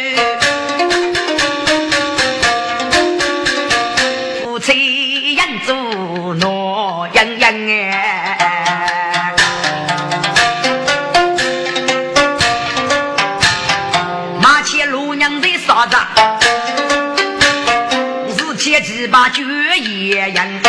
[19.18, 19.42] 把绝
[19.78, 20.60] 也人，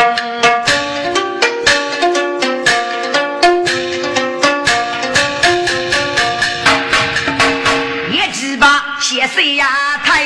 [8.10, 9.68] 一几把血色呀
[10.02, 10.24] 太，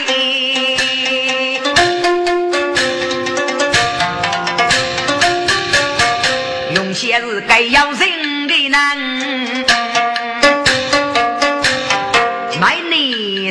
[6.76, 9.01] 用些是该要人的难。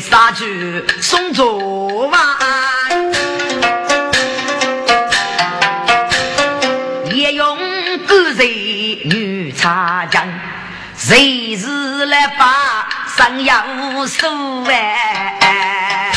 [0.01, 0.45] 杀猪
[1.03, 1.60] 送昨
[13.21, 16.11] 把上要数哎？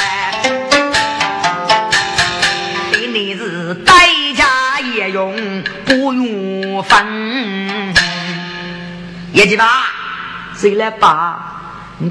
[2.93, 3.93] 对你是代
[4.34, 7.93] 价也用不用分，
[9.34, 9.66] 业绩吧，
[10.56, 11.49] 谁来把？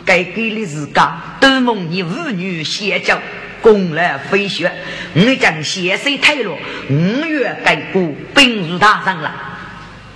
[0.05, 3.19] 该给的自家，都蒙你妇女邪教，
[3.63, 4.71] 攻来飞雪。
[5.15, 6.59] 我将血水退落，
[6.91, 8.03] 五月该过，
[8.35, 9.33] 兵入大上了。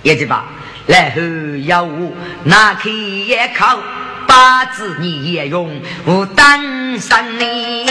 [0.03, 0.45] 也记吧，
[0.85, 1.21] 然后
[1.65, 2.13] 要我
[2.43, 3.79] 拿开也靠
[4.27, 7.85] 八字，你也用我当上你，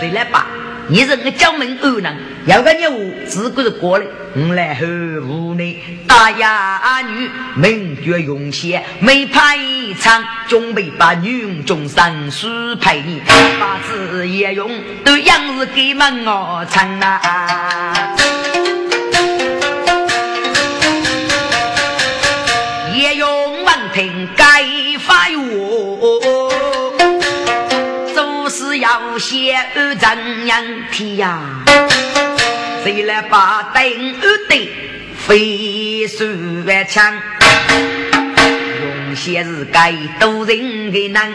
[0.00, 0.46] 谁来吧？
[0.88, 2.14] 你是个江门二郎，
[2.46, 9.56] 有个业务自个是过来，我来后屋内大哑女，名绝用血，没派
[10.00, 12.48] 场，准备把女中三书
[12.80, 13.22] 陪你，
[13.60, 14.68] 八字也用
[15.04, 18.16] 都样子给门我唱啊，
[29.12, 29.54] 要写
[30.00, 31.38] 怎样题呀？
[32.82, 34.70] 谁来把灯二对
[35.18, 36.24] 飞手
[36.88, 37.12] 枪？
[38.80, 41.30] 用些是该多人的难。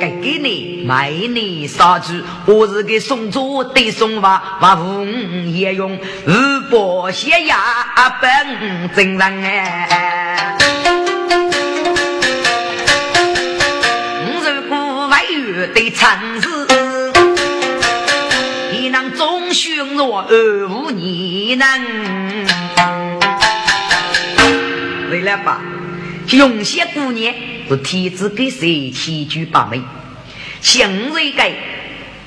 [0.00, 2.12] 该给你卖你杀猪，
[2.44, 5.06] 我是给送猪的送娃娃红
[5.48, 5.96] 也用
[6.26, 7.56] 二伯写呀
[8.20, 10.56] 本真人哎。
[15.68, 16.08] 对城
[16.40, 16.48] 市，
[18.72, 21.66] 你能忠训我二五你能？
[25.10, 25.60] 为了吧，
[26.30, 27.34] 永些姑娘
[27.68, 29.80] 是天子给谁七举八妹，
[30.60, 31.54] 相瑞给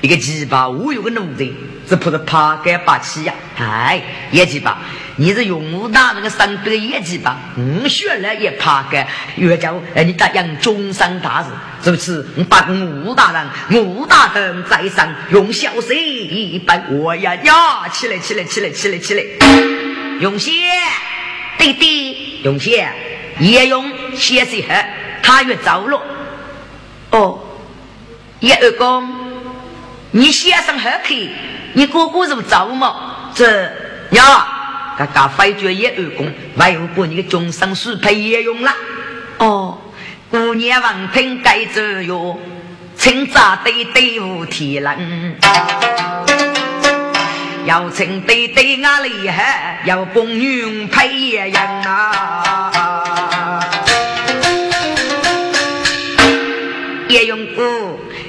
[0.04, 1.50] 一个鸡巴我有个奴才，
[1.88, 3.32] 只怕是怕该霸气呀！
[3.56, 4.02] 哎，
[4.32, 4.78] 业绩吧。
[5.16, 7.38] 你是用武大人的三德业绩吧？
[7.56, 9.02] 我学了也怕个，
[9.36, 11.48] 越叫哎你答应终身大事，
[11.90, 19.22] 如此我把武大人武大人在上，用小手一摆，我呀呀起来起来起来起来起来，
[20.20, 20.50] 用血
[21.56, 22.86] 弟弟用血
[23.40, 24.74] 也用先水喝，
[25.22, 25.98] 他越着了。
[27.12, 27.40] 哦，
[28.40, 29.08] 叶二公，
[30.16, 31.12] 你先生何客？
[31.72, 33.32] 你哥哥是不着吗？
[33.34, 33.64] 这
[34.10, 34.46] 呀。
[34.96, 38.72] 嘎嘎飞绝也二公，为何把你的终身书配也用了？
[39.38, 39.76] 哦，
[40.30, 42.38] 姑娘王听该走哟，
[42.96, 45.36] 请扎对队伍天人，
[47.66, 53.60] 要请对对俺厉害，要公女配也人啊，
[57.08, 57.64] 也用过。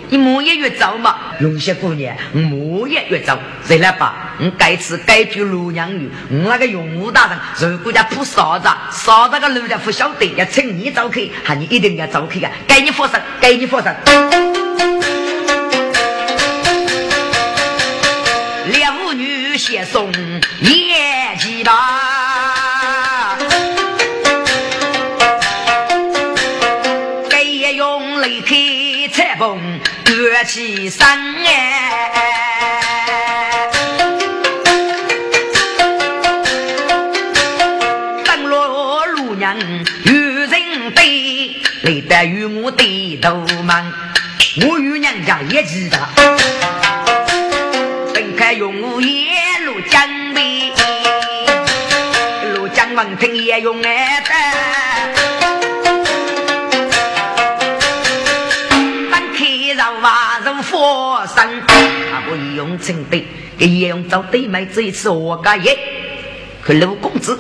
[0.07, 2.15] 你木也越早嘛，用些姑娘，
[2.51, 4.15] 我也越走，谁来把？
[4.37, 12.51] 我该吃该住罗娘女，我那个用武大人，如果家铺嫂子，嫂子个路家不晓得，要请你走去，喊你一定要走去啊！
[12.67, 13.95] 给你发生，给你发生。
[18.71, 20.11] 两妇女携送
[20.59, 21.73] 夜鸡吧，
[30.15, 31.05] 乐起声
[31.45, 31.91] 哎，
[38.23, 43.91] 登罗路人有人对，累得与我对头忙，
[44.65, 45.97] 我与娘家也记得，
[48.13, 49.27] 分开用我一
[49.65, 50.01] 路江
[50.33, 50.71] 北，
[52.53, 54.64] 路江文听也用爱的。
[62.75, 63.25] 不用成对，
[63.57, 65.77] 给叶用找对妹这一次我家业，
[66.61, 67.39] 可刘公子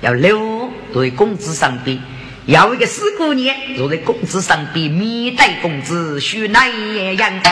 [0.00, 1.98] 要刘对公子上边，
[2.46, 7.42] 要一个四姑娘坐在公子上边，面对公子须难言。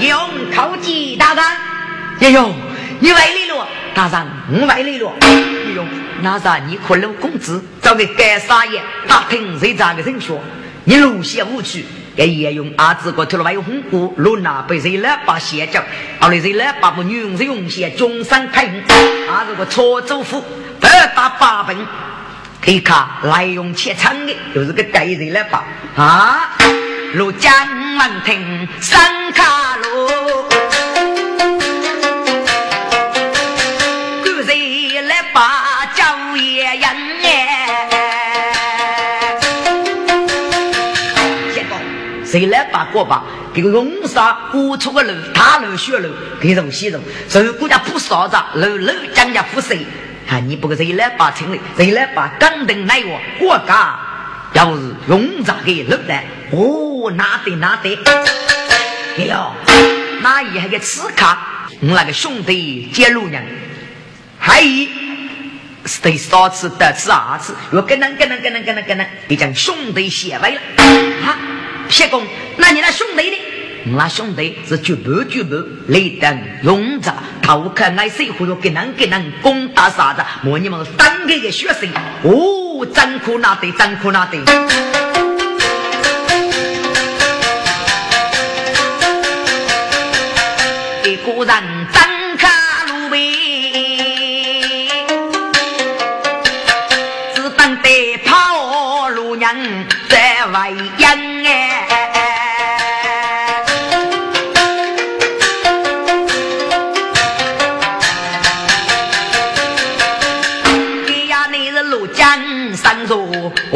[0.00, 0.18] 用
[0.54, 1.44] 口技大人，
[2.20, 2.54] 叶用
[3.00, 5.12] 你外来了，大人我外来了。
[5.22, 5.86] 叶用
[6.22, 10.40] 那啥，你可刘公子找个干啥爷打听谁家的人说，
[10.84, 11.84] 你路线无趣。
[12.16, 15.82] 给也用阿子个头了，还有红果，罗那被谁来把鞋脚？
[16.18, 19.28] 后来谁来把我女人用鞋中山开恩？
[19.28, 20.42] 阿子个错州府
[20.80, 21.76] 二打八本，
[22.64, 25.62] 一看来用切长的，就是个该人来把
[25.94, 26.56] 啊！
[27.14, 30.08] 罗江门庭三卡路，
[42.36, 43.22] 谁来把过把？
[43.54, 47.00] 这个龙沙过出个路，大路血路，给种西种，
[47.42, 49.78] 如果家不少着，路路将家不谁？
[50.28, 51.58] 啊，你不个谁来把城里？
[51.78, 53.98] 谁来把钢灯来我国家？
[54.52, 57.98] 要是用着给路来，哦，拿得拿得。
[59.16, 59.52] 哎呦，
[60.20, 63.42] 那一还个刺卡，我那个兄弟接路人，
[64.38, 64.86] 还一
[65.86, 70.60] 是对少次得次二次，我跟能跟能跟能跟能跟能，你将兄弟写完了，
[71.24, 71.55] 啊。
[71.88, 72.22] 谢公，
[72.56, 73.36] 那你那兄弟呢？
[73.96, 75.54] 那兄弟是绝不绝不
[75.86, 80.20] 雷等勇者，头壳爱水或者给人给人攻打啥子？
[80.42, 81.88] 莫你们三个个学生
[82.24, 84.38] 哦，真苦那得，真苦那得。
[91.04, 92.48] 一个人真卡
[92.88, 94.88] 路呗，
[97.36, 101.35] 只等得跑路人在外迎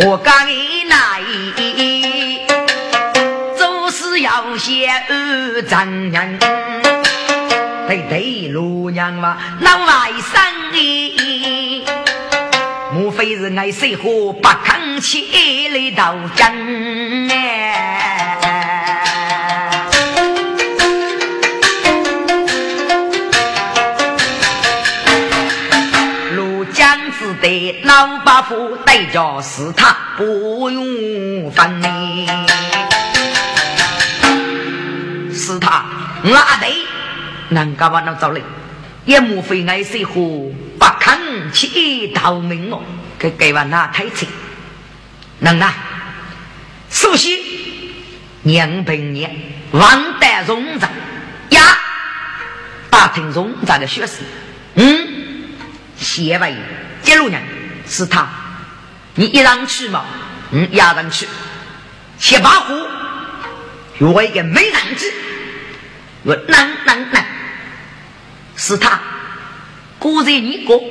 [0.02, 1.20] 我讲你来，
[3.54, 6.38] 做事要先二丈人，
[7.86, 10.38] 对对路娘嘛，那外甥
[10.72, 11.82] 哎，
[12.94, 17.49] 莫非是爱水火不吭气来斗争哎？
[27.50, 32.46] 对老伯父对着是他不用分呢，
[35.34, 35.84] 是他
[36.22, 36.72] 那对
[37.48, 38.40] 能干嘛能找嘞？
[39.04, 40.12] 也莫非爱水火
[40.78, 42.80] 不肯起逃命哦？
[43.18, 44.28] 给给完那太清，
[45.40, 45.74] 能啊？
[46.88, 47.36] 首先，
[48.42, 49.34] 娘平年
[49.72, 50.88] 王代荣长
[51.50, 51.60] 呀，
[52.90, 54.18] 打听荣长的学识，
[54.76, 55.08] 嗯，
[55.96, 56.54] 谢位。
[57.02, 57.42] 接路人
[57.86, 58.28] 是他，
[59.14, 60.04] 你一上去嘛，
[60.52, 61.26] 嗯，压上去，
[62.18, 62.74] 七八户，
[63.98, 65.12] 我一个没人子，
[66.22, 67.24] 我能能能，
[68.56, 69.00] 是他，
[69.98, 70.82] 果然你过，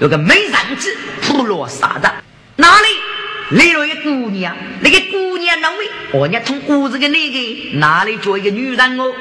[0.00, 2.12] 有个没人子普罗啥的，
[2.56, 4.56] 哪里来了一个姑娘？
[4.80, 5.90] 那个姑娘哪位？
[6.12, 9.12] 我娘从屋子的那个哪里做一个女人哦？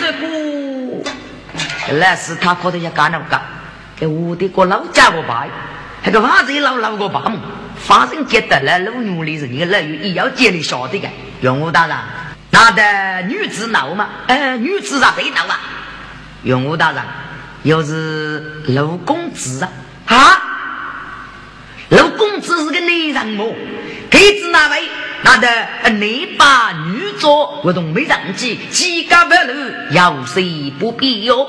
[0.00, 3.40] 这个那是他可能要干那个。
[3.98, 5.46] 给我的个老家伙吧，
[6.04, 7.40] 那个娃子也老老个爸嘛，
[7.76, 11.08] 反正觉得了老努力是你个老有也要接的晓得的。
[11.40, 11.96] 永武大人，
[12.50, 14.08] 那的女子闹嘛？
[14.28, 15.58] 呃，女子咋谁闹啊？
[16.44, 17.02] 永武大人，
[17.64, 19.70] 又是陆公子啊？
[20.06, 20.42] 啊？
[21.88, 23.52] 陆公子是个男人哦，
[24.10, 24.82] 给子那位？
[25.22, 25.48] 那的
[25.82, 26.00] 男
[26.38, 31.44] 把女做，我都没上去，几个不路，有谁不必哟？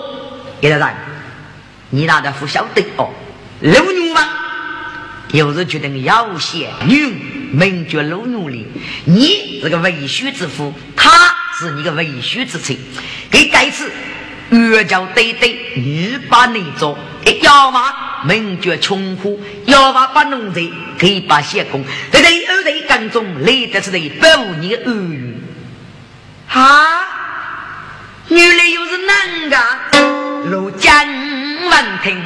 [0.60, 0.96] 给大人。
[1.92, 3.10] 你那的不晓得哦，
[3.62, 4.28] 老牛吗，
[5.32, 8.68] 有人觉得要些女名叫老牛的。
[9.06, 11.10] 你是个为婿之夫，他
[11.58, 12.80] 是你个为婿之妻，
[13.32, 13.92] 给该次
[14.52, 16.98] 越叫对对，你把你做，
[17.42, 25.36] 要么名叫穷苦，要么把农贼给把谢公，对对二对当中累的是对保护你的儿女。
[26.48, 27.02] 哈，
[28.28, 29.58] 原来又是男的，
[30.50, 31.49] 陆江。
[31.70, 32.24] 闻听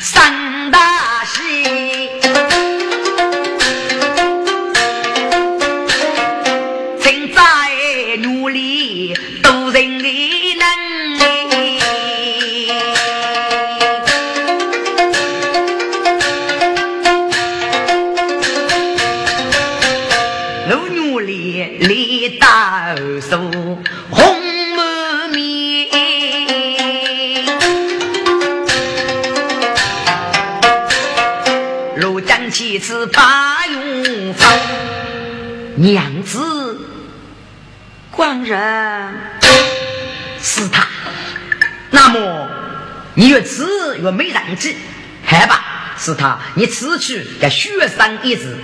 [0.00, 2.10] 三大喜，
[7.00, 7.40] 正在
[8.18, 10.64] 努力度人的能。
[20.68, 23.49] 努努力力大手。
[32.80, 34.50] 子把用方，
[35.76, 36.80] 娘子
[38.10, 39.14] 官人
[40.40, 40.86] 是他。
[41.90, 42.48] 那么
[43.14, 43.64] 你越吃
[44.00, 44.74] 越没人气，
[45.24, 45.94] 好吧？
[45.98, 48.56] 是他，你此去要学上一字。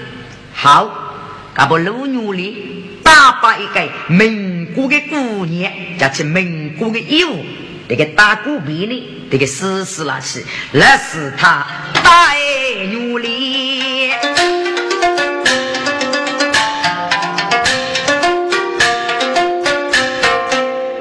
[0.55, 1.13] 好，
[1.55, 7.45] 那不老女哩，打败一个民国的姑娘，加起民国的衣物，
[7.89, 11.65] 这个打鼓皮呢，这个死死拉起，那是他
[12.03, 14.11] 大爱努力。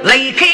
[0.03, 0.45] 离开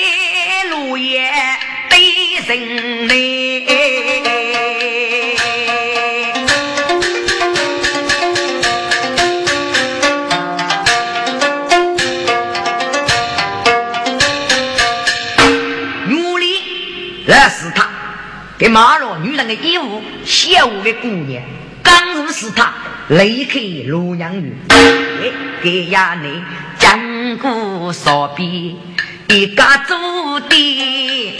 [17.26, 17.88] 那是他
[18.57, 21.41] 给马罗女人的衣物，小的姑娘，
[21.84, 22.74] 刚入是他，
[23.09, 24.55] 离开洛阳女，
[25.61, 26.43] 给呀你
[26.80, 28.78] 江湖少比
[29.28, 31.38] 一家祖的，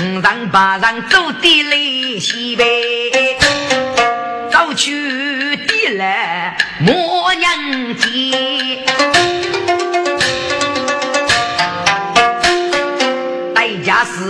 [0.00, 3.36] 五人八人走的来西北，
[4.50, 8.51] 走去的来莫娘街。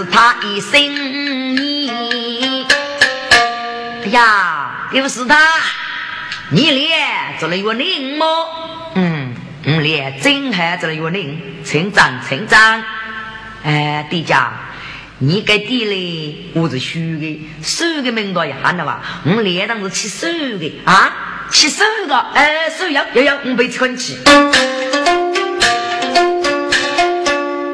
[0.03, 0.81] 是他一生
[1.55, 1.89] 你，
[4.03, 5.39] 哎呀，又是他，
[6.51, 8.27] 你连做了月龄么？
[8.97, 9.33] 嗯，
[9.65, 12.83] 我连真还做了月龄，成长成长。
[13.63, 14.51] 哎，弟家，
[15.19, 19.01] 你给地嘞，我是输的，输的名多也喊的吧？
[19.25, 24.19] 我连当是七十个啊，七十个，哎，输要要要，我被存起。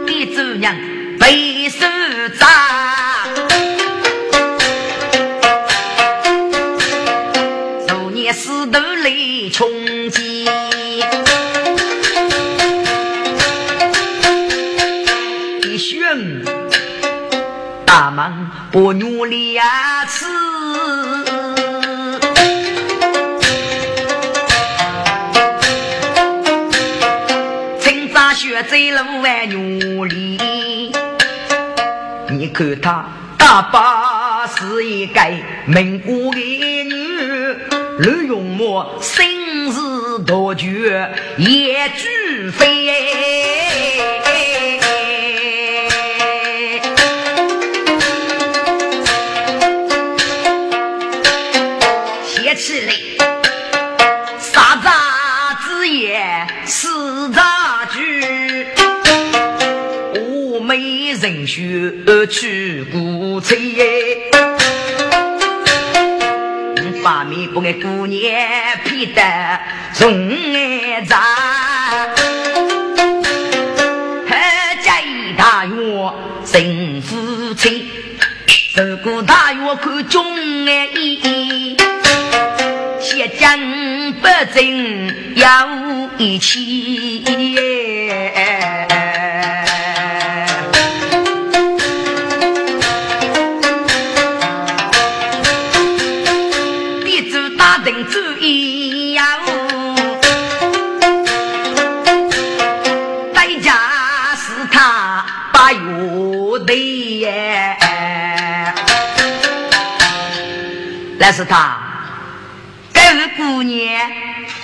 [0.06, 0.76] 地主娘。
[2.28, 2.46] 背手扎，
[7.86, 9.10] 昨年石头来
[9.52, 9.68] 冲
[10.10, 10.44] 击，
[15.62, 16.44] 一选
[17.86, 20.26] 大忙不努力呀，吃。
[28.34, 30.27] 学走路还努力。
[32.60, 33.04] 你看他
[33.38, 35.20] 大把是一个
[35.64, 36.40] 民国的
[36.84, 37.56] 女，
[38.00, 39.24] 刘永墨生
[39.70, 42.88] 日多绝也俱飞，
[52.26, 52.92] 写起来
[54.40, 54.74] 啥
[55.64, 56.88] 子也是
[61.20, 61.92] 人学
[62.30, 63.56] 去古菜，
[67.02, 68.20] 把面不爱姑娘
[68.84, 69.22] 配得
[69.94, 71.20] 重爱茶，
[74.28, 74.92] 还家
[75.36, 75.76] 大院
[76.46, 77.88] 成夫妻，
[78.76, 80.24] 走过大院看中
[80.66, 81.76] 爱意，
[83.00, 83.58] 写江
[84.20, 85.68] 不正要
[86.16, 87.24] 一起。
[106.68, 106.76] 对
[107.20, 107.78] 耶，
[111.18, 111.78] 那是他，
[112.92, 114.10] 这位姑娘，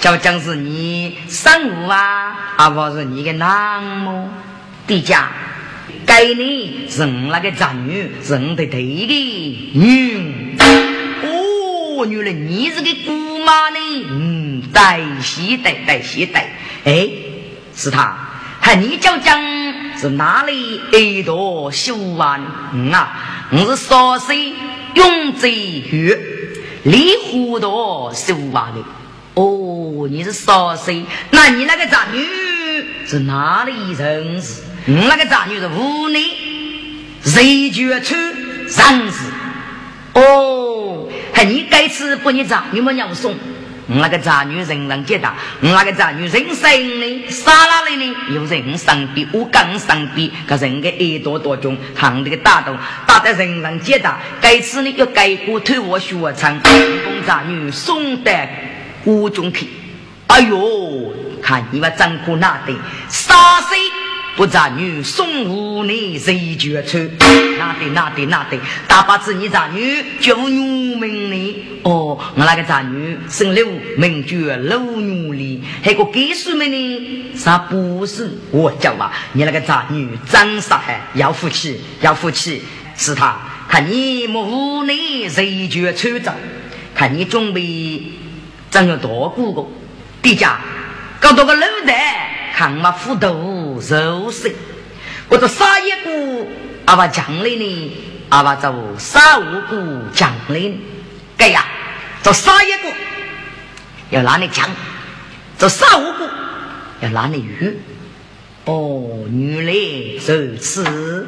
[0.01, 4.29] 就将是你生物啊，而不是你的男么？
[4.87, 5.31] 地家，
[6.05, 10.59] 该你是那个长女，是的对的女。
[11.23, 13.79] 哦，原来你是个姑妈呢。
[14.11, 16.39] 嗯，对，是的，对，是的。
[16.85, 17.09] 哎，
[17.75, 18.15] 是他，
[18.65, 19.39] 喊你讲讲
[20.01, 22.41] 是哪里一朵秀啊？
[22.73, 23.15] 嗯啊，
[23.51, 24.55] 我是少岁
[24.95, 25.53] 永贞
[25.91, 26.19] 月。
[26.85, 28.81] 离糊涂是无话的
[29.35, 32.27] 哦，你是少岁，那你那个长女
[33.07, 34.63] 是哪里人士？
[34.87, 36.25] 你那个长女是湖内
[37.23, 38.69] 谁决出人
[39.13, 39.31] 士？
[40.15, 42.31] 哦，还你该吃不？
[42.31, 43.35] 你长女么娘送？
[43.87, 47.27] 那个长女人人接大，那个长女人生呢？
[47.29, 48.17] 啥哪里呢？
[48.35, 52.77] 有人生病，我刚生病，可人个耳朵多重，行这个大洞，
[53.07, 54.19] 打得人人接大。
[54.41, 56.73] 该次呢要改过头我学唱，公
[57.27, 58.49] 长女送得
[59.05, 59.69] 锅中去。
[60.29, 62.73] 哎呦，看你们张苦那的，
[63.09, 63.77] 杀谁？
[64.37, 66.99] 不长女送五年谁绝出？
[67.57, 68.59] 那对那对那对，
[68.89, 71.65] 大把子你长女就女命呢？
[71.85, 77.33] 哦，我那个长女生六名绝六女哩，还个给书们呢？
[77.37, 79.13] 啥不是我叫吧？
[79.35, 82.63] 你那个长女真杀害，要福气要福气，
[82.97, 83.37] 是他
[83.69, 86.35] 看你五年谁绝出着？
[86.93, 88.03] 看你准备
[88.71, 89.69] 真有多过个。
[90.23, 90.59] 地家
[91.21, 93.29] 搞多个老袋，看嘛斧头
[93.81, 94.53] 肉身，
[95.29, 96.49] 我这杀一股
[96.87, 97.93] 阿爸将来呢，
[98.29, 100.73] 阿爸就杀五股将来，
[101.37, 101.65] 该呀，
[102.23, 102.89] 这杀一股
[104.11, 104.69] 要拿你枪，
[105.59, 106.29] 这杀五股
[107.01, 107.79] 要拿你鱼。
[108.67, 109.73] 哦，原来
[110.27, 111.27] 如此，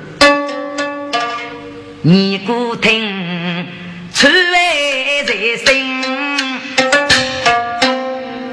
[2.00, 3.66] 你孤听，
[4.14, 6.02] 出外在心，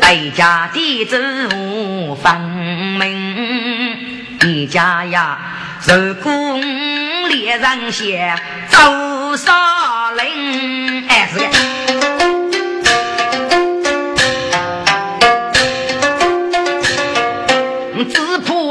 [0.01, 2.41] 代家的祖分
[2.99, 3.32] 明，
[4.53, 5.39] 一家呀，
[5.87, 6.31] 如果
[7.29, 8.37] 猎人先
[8.69, 11.47] 走杀林，哎是的。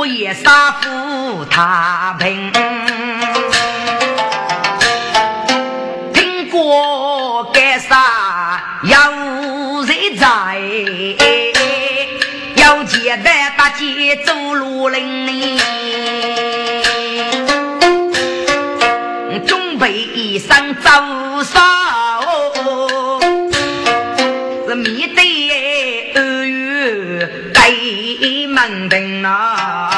[0.05, 2.53] 也杀富他平，
[6.12, 10.59] 听过该杀有人在，
[12.57, 15.21] 要接待大姐走路林，
[19.83, 20.89] 准备一身走
[21.43, 21.61] 少，
[24.68, 29.91] 是面对二月对门庭啊。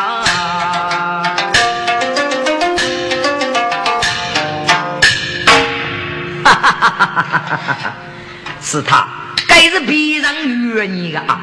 [8.63, 9.07] 是他，
[9.47, 11.39] 该是别人约你的啊！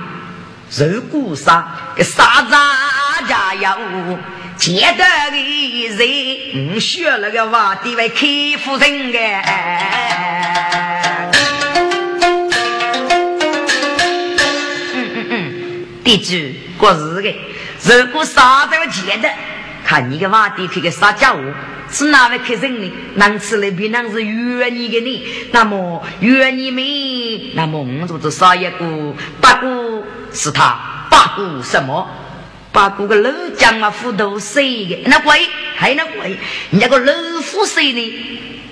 [0.80, 1.64] 如果杀
[1.96, 2.56] 给杀子
[3.28, 3.70] 加油，
[4.62, 8.28] 见得的人，学那个话，地位开
[8.64, 9.18] 夫人的。
[14.94, 16.36] 嗯嗯嗯，地主
[16.78, 17.36] 过日的，
[17.82, 19.28] 如果杀这个见得，
[19.84, 21.40] 看你个话地可以杀家伙。
[21.90, 22.94] 是哪位客人呢？
[23.16, 25.24] 能吃来比能是约你的呢？
[25.52, 26.86] 那么约你们，
[27.56, 32.08] 那么我就是少一个八姑是他八姑什么？
[32.72, 35.04] 八姑个老将嘛，斧头谁的？
[35.08, 36.38] 那鬼还那鬼？
[36.70, 38.14] 那个老虎谁呢？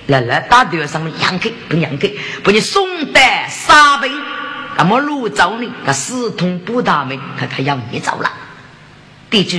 [0.08, 2.10] 来来打头上面养开不养开？
[2.44, 3.20] 把你送得
[3.50, 4.12] 沙兵，
[4.78, 5.70] 那么路走呢？
[5.86, 8.32] 他四通不大门，他他要你走了。
[9.30, 9.58] 地主，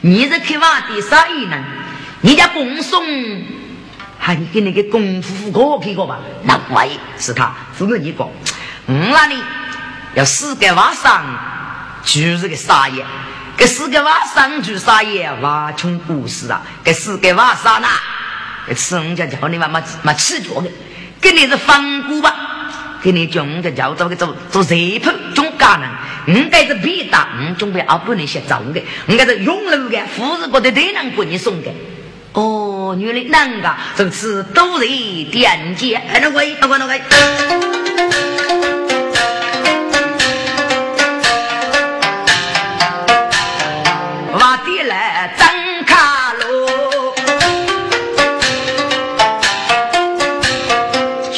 [0.00, 1.62] 你是开挖的啥意呢？
[2.22, 3.04] 你家公送，
[4.18, 6.18] 还你给那个功夫哥给过吧？
[6.44, 8.28] 那怪是他，是我你讲，
[8.86, 9.36] 嗯，那里
[10.14, 11.22] 要四个晚上
[12.02, 13.04] 就是个啥爷，
[13.56, 16.62] 给四个娃上就啥爷，娃穷故事啊！
[16.82, 17.88] 给四个晚上呐，
[18.74, 20.68] 吃人家叫你妈妈妈吃脚的，
[21.20, 22.34] 给你是反骨吧？
[23.02, 31.70] 给你叫人家叫做个做做热铺中干人，应该是别打，嗯，准备啊不能写走的，应该是永路的，富士国的对人给你送的。
[32.32, 34.86] 哦，原来那个这次都是
[35.30, 36.02] 点解？
[36.12, 37.83] 那个，那个，那个。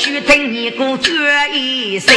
[0.06, 1.10] 去听你姑叫
[1.52, 2.14] 一声，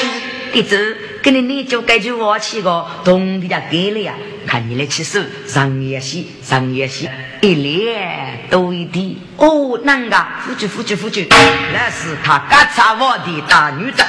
[0.53, 4.13] 弟子跟你你就该去我去个，东的家给了呀。
[4.45, 7.09] 看你来起手，上也细，上也细，
[7.41, 9.15] 一脸多一点。
[9.37, 11.27] 哦，那个，夫君，夫君，夫君，
[11.73, 14.03] 那是他刚才我的大女子。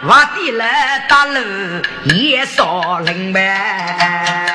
[0.00, 1.40] 我的来大路
[2.14, 4.54] 也少灵呗，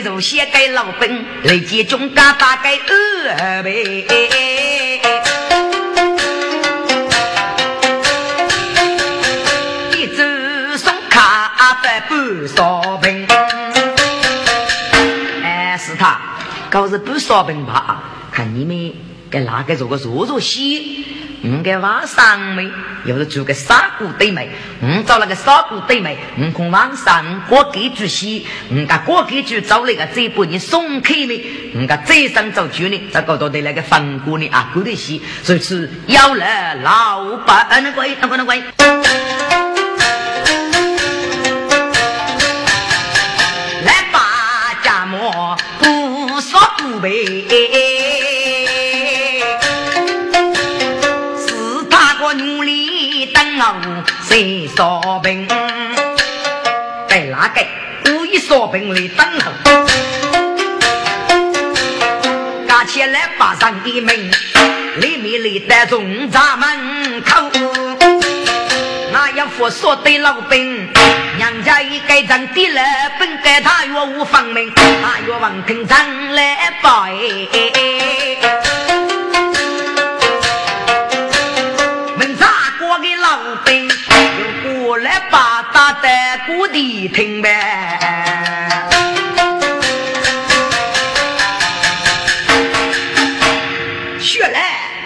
[0.00, 3.70] 如写给老本，累计总价大概二百。
[9.96, 11.50] 一支送卡
[11.82, 13.26] 百半烧饼，
[15.42, 16.20] 哎，是他，
[16.70, 18.02] 搞是半烧饼吧？
[18.30, 18.92] 看你们
[19.30, 21.04] 给哪个做个做做戏？
[21.40, 22.68] 我给晚上没，
[23.04, 24.48] 又是做个杀骨对没？
[24.80, 26.16] 我找那个杀骨对没？
[26.36, 31.40] 我看晚上过几句戏，我家过几句找那个这把你松开没？
[31.76, 38.54] 我家这上走剧呢，这搞到的那个风骨呢啊，过的戏，所以是要了老板那个那个那个，
[43.84, 48.17] 来把家莫不说不背。
[54.28, 55.48] 谁烧饼？
[57.08, 57.64] 在哪个
[58.04, 59.50] 故意烧饼里等候？
[62.68, 64.30] 加起来八上的门，
[65.00, 67.50] 里面里的中闸门口。
[69.10, 70.86] 那要佛说对老兵，
[71.38, 72.82] 娘家一该长地了，
[73.18, 77.14] 本该他岳无方明，他岳王平常来拜。
[85.00, 86.08] 来把大的
[86.46, 88.88] 故地听呗。
[94.20, 94.60] 血来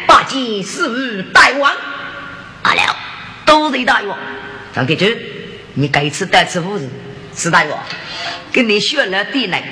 [0.07, 1.73] 八戒是大王，
[2.63, 2.97] 阿了，
[3.45, 4.19] 都是大王。
[4.75, 5.17] 张铁军，
[5.75, 6.89] 你该吃带吃夫子，
[7.37, 7.79] 是大王。
[8.53, 9.63] 跟你学来地来，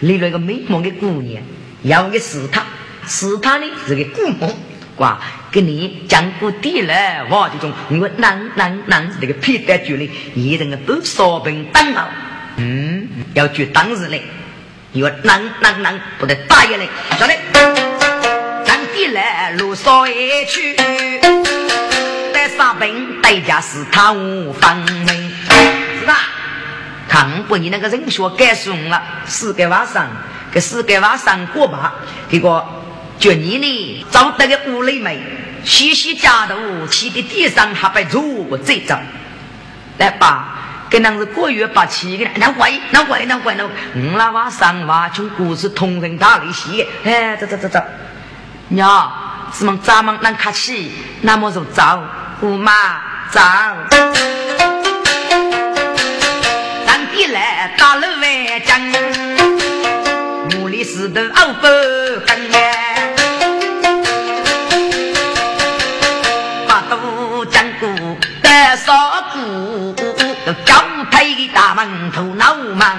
[0.00, 1.42] 立了一个美梦的姑娘，
[1.82, 2.64] 要个死他，
[3.06, 4.56] 死他呢是个姑梦，
[4.96, 5.18] 哇！
[5.50, 7.48] 给你讲过地来，哇！
[7.48, 12.08] 这种因为男男男这个皮带距离，一人个都烧饼等好，
[12.56, 14.22] 嗯，要举当时嘞，
[14.92, 16.88] 因为男男男不得打一嘞，
[17.18, 17.34] 晓得。
[18.96, 20.76] 一来路上一去，
[22.32, 25.34] 带杀兵代价是他无方明，
[26.00, 26.16] 是吧？
[27.08, 30.06] 看不你那个人学改送了，四个晚上，
[30.52, 31.92] 给四个晚上过吧。
[32.30, 32.83] 结果
[33.18, 35.18] 就你呢，找得个屋里面，
[35.64, 39.00] 细细家头，气的地上还被如过这张。
[39.98, 43.70] 来吧，跟那是过月八七个，那怪那怪那怪那，我
[44.16, 47.80] 那晚上话从故事同人打里写，哎，走走走走。
[48.68, 49.12] 娘，
[49.52, 50.90] 是么咱们能客气，
[51.22, 52.02] 那么就走，
[52.40, 53.00] 姑妈
[53.30, 53.40] 走。
[56.84, 58.80] 咱爹来打了外将，
[60.58, 61.66] 木里石头熬不
[62.26, 62.36] 干
[70.44, 70.74] 股，交
[71.10, 72.98] 配大馒头脑忙。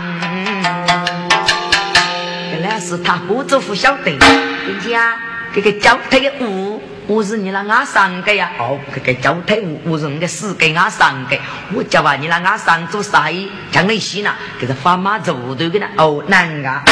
[2.51, 5.15] 原来是他不做副小队，人家。
[5.53, 8.51] 这个交配的屋，我是你那俺三个呀。
[8.59, 11.37] 哦，这个交配物，我是你个死给俺三个。
[11.73, 13.29] 我叫啊，你那俺三做啥？
[13.71, 14.33] 讲那些呢？
[14.59, 15.85] 给他发马走头的呢。
[15.97, 16.83] 哦，难啊！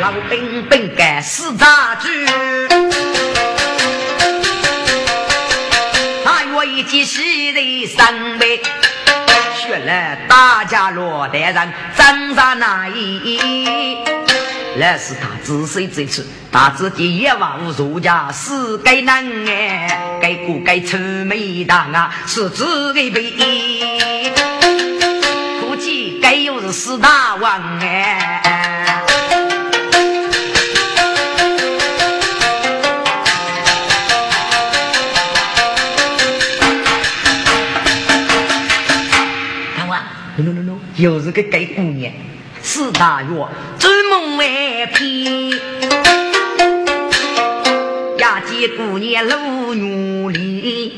[0.00, 2.26] 老兵兵干死杂剧，
[6.24, 8.04] 他我一起喜的上
[8.38, 8.60] 辈，
[9.68, 13.98] 原来大家落得上张上那一。
[14.78, 22.14] 那是他自谁之处，他自己也无如家是该难哎，该不该愁眉大啊？
[22.26, 23.32] 是自己背，
[25.62, 28.65] 估计该又是四大王哎。
[40.96, 42.10] 又是个该姑娘。
[42.62, 43.28] 四大月，
[43.78, 44.46] 追梦万
[44.92, 45.50] 片，
[48.18, 50.90] 呀，见姑娘露女脸，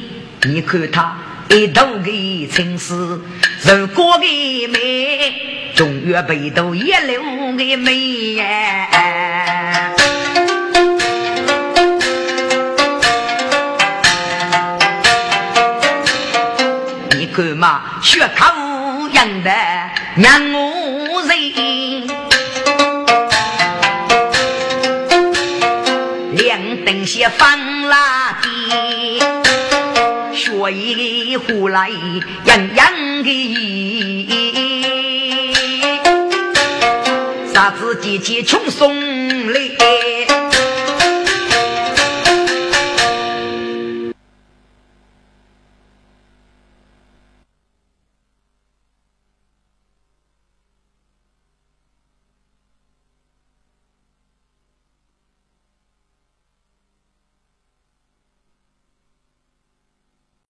[0.44, 1.18] 你看她
[1.50, 3.20] 一头的青丝，
[3.62, 7.20] 如果的美，中月背头一流
[7.56, 9.94] 的美呀。
[17.18, 18.46] 你看嘛，血口
[19.18, 19.50] 样的
[20.14, 20.58] 娘我。
[21.26, 21.34] 人
[26.36, 27.58] 两灯些放
[27.88, 28.46] 垃圾，
[30.32, 31.90] 学一胡来
[32.44, 34.28] 洋洋的，
[37.52, 38.96] 啥子姐姐穷送
[39.52, 39.60] 来，